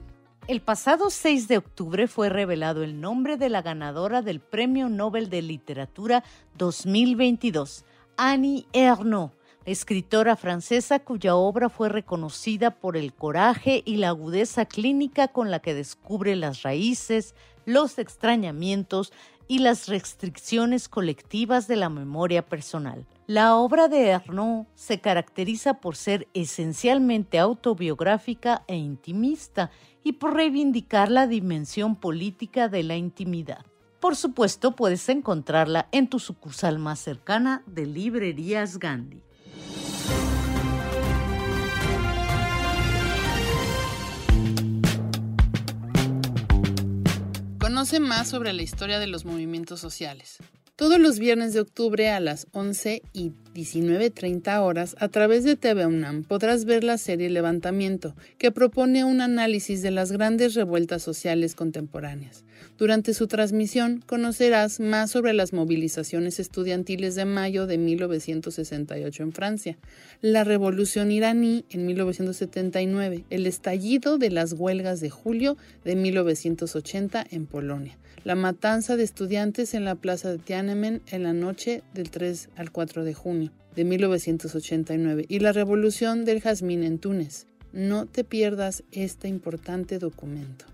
[0.47, 5.31] El pasado 6 de octubre fue revelado el nombre de la ganadora del Premio Nobel
[5.31, 6.23] de Literatura
[6.59, 7.87] 2022,
[8.17, 9.33] Annie Ernaux,
[9.65, 15.61] escritora francesa cuya obra fue reconocida por el coraje y la agudeza clínica con la
[15.61, 17.35] que descubre las raíces,
[17.65, 19.13] los extrañamientos
[19.49, 23.07] y las restricciones colectivas de la memoria personal.
[23.27, 29.71] La obra de Ernaux se caracteriza por ser esencialmente autobiográfica e intimista
[30.03, 33.65] y por reivindicar la dimensión política de la intimidad.
[34.05, 39.23] Por supuesto, puedes encontrarla en tu sucursal más cercana de Librerías Gandhi.
[47.59, 50.37] Conoce más sobre la historia de los movimientos sociales.
[50.77, 55.87] Todos los viernes de octubre a las 11 y 19.30 horas a través de TV
[55.87, 61.55] UNAM podrás ver la serie Levantamiento, que propone un análisis de las grandes revueltas sociales
[61.55, 62.45] contemporáneas.
[62.77, 69.79] Durante su transmisión conocerás más sobre las movilizaciones estudiantiles de mayo de 1968 en Francia,
[70.21, 77.47] la revolución iraní en 1979, el estallido de las huelgas de julio de 1980 en
[77.47, 82.49] Polonia, la matanza de estudiantes en la plaza de Tiananmen en la noche del 3
[82.57, 87.47] al 4 de junio de 1989 y la revolución del jazmín en Túnez.
[87.73, 90.65] No te pierdas este importante documento.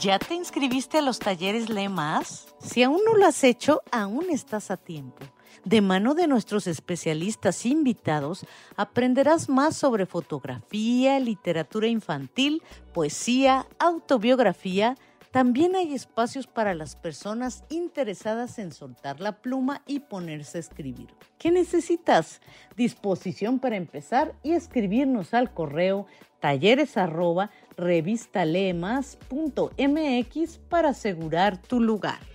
[0.00, 2.46] ¿Ya te inscribiste a los talleres Lee Más?
[2.60, 5.24] Si aún no lo has hecho, aún estás a tiempo.
[5.64, 8.44] De mano de nuestros especialistas invitados,
[8.76, 14.96] aprenderás más sobre fotografía, literatura infantil, poesía, autobiografía.
[15.30, 21.14] También hay espacios para las personas interesadas en soltar la pluma y ponerse a escribir.
[21.38, 22.40] ¿Qué necesitas?
[22.76, 26.06] Disposición para empezar y escribirnos al correo
[26.40, 32.31] talleres arroba revistalemas.mx para asegurar tu lugar.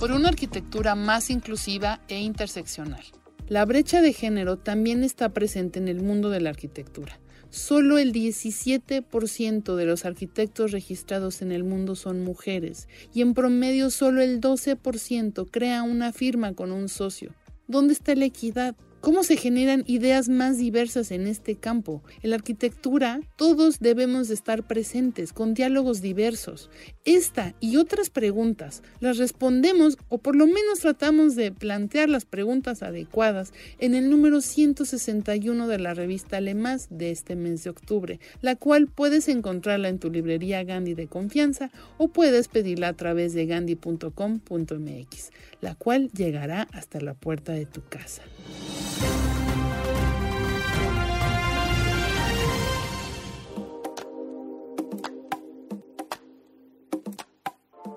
[0.00, 3.04] Por una arquitectura más inclusiva e interseccional.
[3.48, 7.20] La brecha de género también está presente en el mundo de la arquitectura.
[7.50, 13.90] Solo el 17% de los arquitectos registrados en el mundo son mujeres y en promedio
[13.90, 17.34] solo el 12% crea una firma con un socio.
[17.68, 18.74] ¿Dónde está la equidad?
[19.00, 22.02] ¿Cómo se generan ideas más diversas en este campo?
[22.22, 26.68] En la arquitectura, todos debemos de estar presentes con diálogos diversos.
[27.06, 32.82] Esta y otras preguntas las respondemos o por lo menos tratamos de plantear las preguntas
[32.82, 38.54] adecuadas en el número 161 de la revista Más de este mes de octubre, la
[38.56, 43.46] cual puedes encontrarla en tu librería Gandhi de confianza o puedes pedirla a través de
[43.46, 45.30] gandhi.com.mx,
[45.62, 48.22] la cual llegará hasta la puerta de tu casa.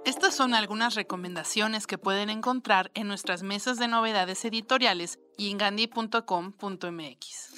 [0.05, 5.57] Estas son algunas recomendaciones que pueden encontrar en nuestras mesas de novedades editoriales y en
[5.57, 7.53] gandhi.com.mx.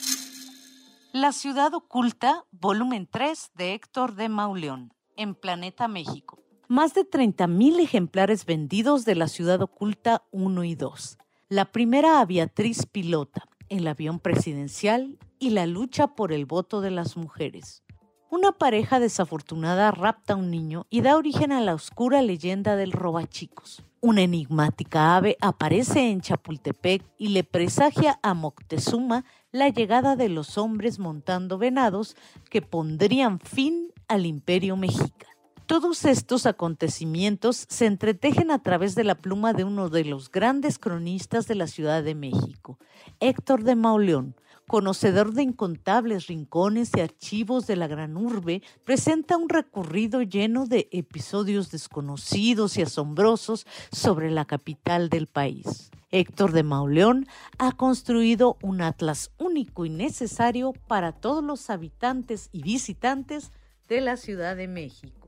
[1.14, 6.40] La ciudad oculta, volumen 3 de Héctor de Mauleón, en Planeta México.
[6.68, 11.18] Más de 30.000 ejemplares vendidos de la ciudad oculta 1 y 2.
[11.56, 17.16] La primera aviatriz pilota, el avión presidencial y la lucha por el voto de las
[17.16, 17.82] mujeres.
[18.30, 22.92] Una pareja desafortunada rapta a un niño y da origen a la oscura leyenda del
[22.92, 23.86] robachicos.
[24.02, 30.58] Una enigmática ave aparece en Chapultepec y le presagia a Moctezuma la llegada de los
[30.58, 32.18] hombres montando venados
[32.50, 35.28] que pondrían fin al imperio mexica.
[35.66, 40.78] Todos estos acontecimientos se entretejen a través de la pluma de uno de los grandes
[40.78, 42.78] cronistas de la Ciudad de México,
[43.20, 44.36] Héctor de Mauleón,
[44.68, 50.88] conocedor de incontables rincones y archivos de la gran urbe, presenta un recorrido lleno de
[50.92, 55.90] episodios desconocidos y asombrosos sobre la capital del país.
[56.12, 57.26] Héctor de Mauleón
[57.58, 63.52] ha construido un atlas único y necesario para todos los habitantes y visitantes
[63.88, 65.25] de la Ciudad de México.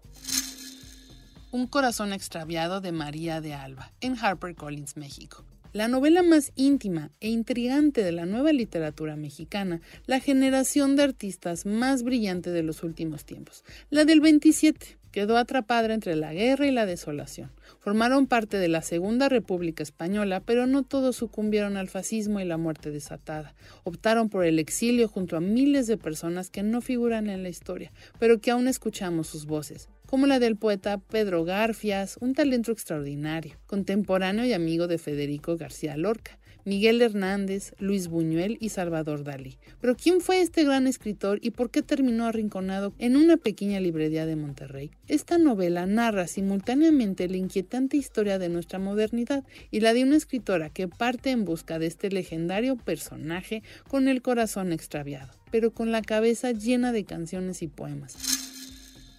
[1.57, 5.43] Un corazón extraviado de María de Alba, en HarperCollins, México.
[5.73, 11.65] La novela más íntima e intrigante de la nueva literatura mexicana, la generación de artistas
[11.65, 16.71] más brillante de los últimos tiempos, la del 27, quedó atrapada entre la guerra y
[16.71, 17.49] la desolación.
[17.79, 22.57] Formaron parte de la Segunda República Española, pero no todos sucumbieron al fascismo y la
[22.57, 23.55] muerte desatada.
[23.83, 27.91] Optaron por el exilio junto a miles de personas que no figuran en la historia,
[28.19, 33.57] pero que aún escuchamos sus voces como la del poeta Pedro Garfias, un talento extraordinario,
[33.67, 39.57] contemporáneo y amigo de Federico García Lorca, Miguel Hernández, Luis Buñuel y Salvador Dalí.
[39.79, 44.25] Pero ¿quién fue este gran escritor y por qué terminó arrinconado en una pequeña librería
[44.25, 44.91] de Monterrey?
[45.07, 50.69] Esta novela narra simultáneamente la inquietante historia de nuestra modernidad y la de una escritora
[50.69, 56.01] que parte en busca de este legendario personaje con el corazón extraviado, pero con la
[56.01, 58.46] cabeza llena de canciones y poemas.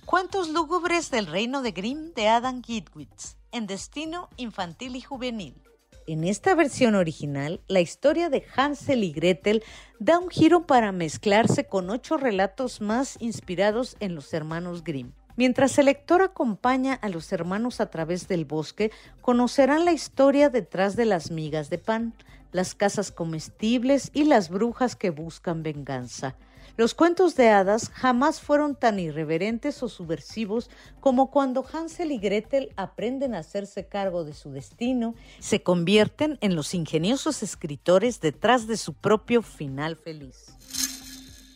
[0.08, 5.62] Cuentos lúgubres del reino de Grimm de Adam Gitwitz, en Destino Infantil y Juvenil.
[6.06, 9.62] En esta versión original, la historia de Hansel y Gretel
[9.98, 15.12] da un giro para mezclarse con ocho relatos más inspirados en los hermanos Grimm.
[15.36, 18.90] Mientras el lector acompaña a los hermanos a través del bosque,
[19.20, 22.14] conocerán la historia detrás de las migas de pan,
[22.50, 26.34] las casas comestibles y las brujas que buscan venganza.
[26.78, 32.72] Los cuentos de hadas jamás fueron tan irreverentes o subversivos como cuando Hansel y Gretel
[32.76, 38.76] aprenden a hacerse cargo de su destino, se convierten en los ingeniosos escritores detrás de
[38.76, 40.54] su propio final feliz.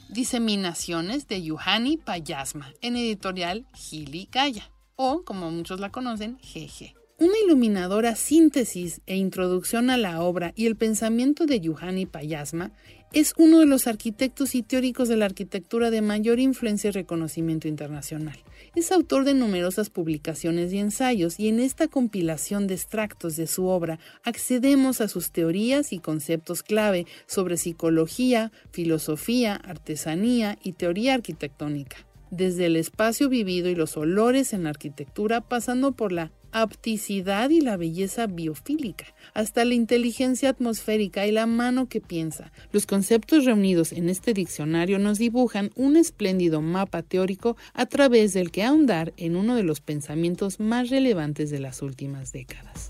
[0.09, 6.97] Diseminaciones de Yuhani Payasma, en editorial Gili Gaya, o como muchos la conocen, GG.
[7.19, 12.73] Una iluminadora síntesis e introducción a la obra y el pensamiento de Yuhani Payasma
[13.13, 17.69] es uno de los arquitectos y teóricos de la arquitectura de mayor influencia y reconocimiento
[17.69, 18.39] internacional.
[18.75, 23.67] Es autor de numerosas publicaciones y ensayos y en esta compilación de extractos de su
[23.67, 31.99] obra accedemos a sus teorías y conceptos clave sobre psicología, filosofía, artesanía y teoría arquitectónica
[32.31, 37.61] desde el espacio vivido y los olores en la arquitectura, pasando por la apticidad y
[37.61, 42.53] la belleza biofílica, hasta la inteligencia atmosférica y la mano que piensa.
[42.71, 48.51] Los conceptos reunidos en este diccionario nos dibujan un espléndido mapa teórico a través del
[48.51, 52.89] que ahondar en uno de los pensamientos más relevantes de las últimas décadas.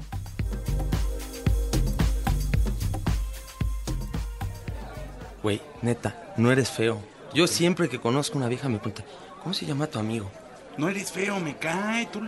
[5.42, 7.02] Güey, neta, no eres feo.
[7.34, 9.04] Yo siempre que conozco una vieja me pregunta,
[9.42, 10.30] ¿Cómo se llama tu amigo?
[10.78, 12.06] No eres feo, me cae.
[12.06, 12.20] Tú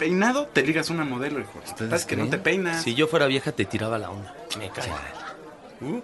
[0.00, 1.60] peinado te ligas una modelo, hijo.
[1.62, 2.82] Estás que no te peinas.
[2.82, 4.34] Si yo fuera vieja te tiraba la onda.
[4.58, 4.90] Me cae.
[5.82, 6.00] Uh.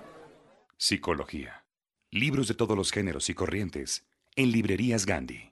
[0.76, 1.64] Psicología.
[2.10, 4.04] Libros de todos los géneros y corrientes
[4.36, 5.50] en librerías Gandhi.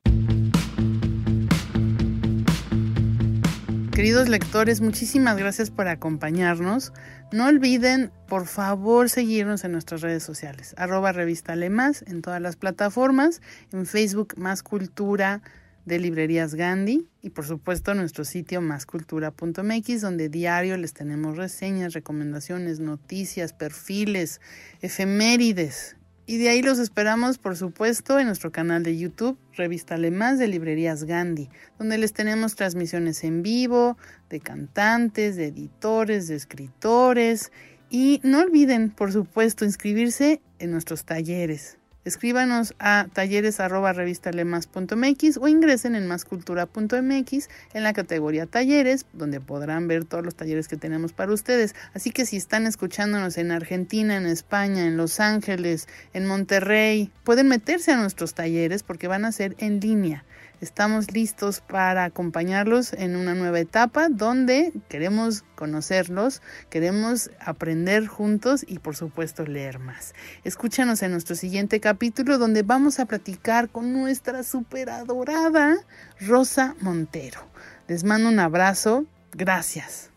[3.92, 6.92] Queridos lectores, muchísimas gracias por acompañarnos.
[7.32, 10.74] No olviden, por favor, seguirnos en nuestras redes sociales.
[10.76, 13.40] Arroba revista Lemas en todas las plataformas.
[13.72, 15.40] En Facebook, Más Cultura
[15.84, 17.08] de Librerías Gandhi.
[17.22, 24.40] Y por supuesto, nuestro sitio máscultura.mx, donde diario les tenemos reseñas, recomendaciones, noticias, perfiles,
[24.80, 25.96] efemérides
[26.26, 30.48] y de ahí los esperamos, por supuesto, en nuestro canal de YouTube, Revista Más de
[30.48, 33.98] Librerías Gandhi, donde les tenemos transmisiones en vivo
[34.30, 37.52] de cantantes, de editores, de escritores.
[37.90, 41.76] Y no olviden, por supuesto, inscribirse en nuestros talleres.
[42.04, 50.24] Escríbanos a talleres@revistalemas.mx o ingresen en mascultura.mx en la categoría talleres, donde podrán ver todos
[50.24, 51.74] los talleres que tenemos para ustedes.
[51.94, 57.48] Así que si están escuchándonos en Argentina, en España, en Los Ángeles, en Monterrey, pueden
[57.48, 60.24] meterse a nuestros talleres porque van a ser en línea.
[60.60, 68.78] Estamos listos para acompañarlos en una nueva etapa donde queremos conocerlos, queremos aprender juntos y
[68.78, 70.14] por supuesto leer más.
[70.44, 75.76] Escúchanos en nuestro siguiente capítulo donde vamos a platicar con nuestra superadorada
[76.20, 77.46] Rosa Montero.
[77.88, 79.04] Les mando un abrazo.
[79.32, 80.10] Gracias.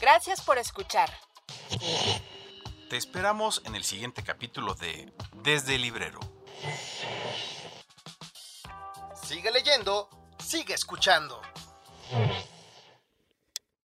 [0.00, 1.10] Gracias por escuchar.
[2.88, 5.12] Te esperamos en el siguiente capítulo de
[5.42, 6.33] Desde el Librero.
[9.22, 10.08] Sigue leyendo,
[10.38, 11.40] sigue escuchando.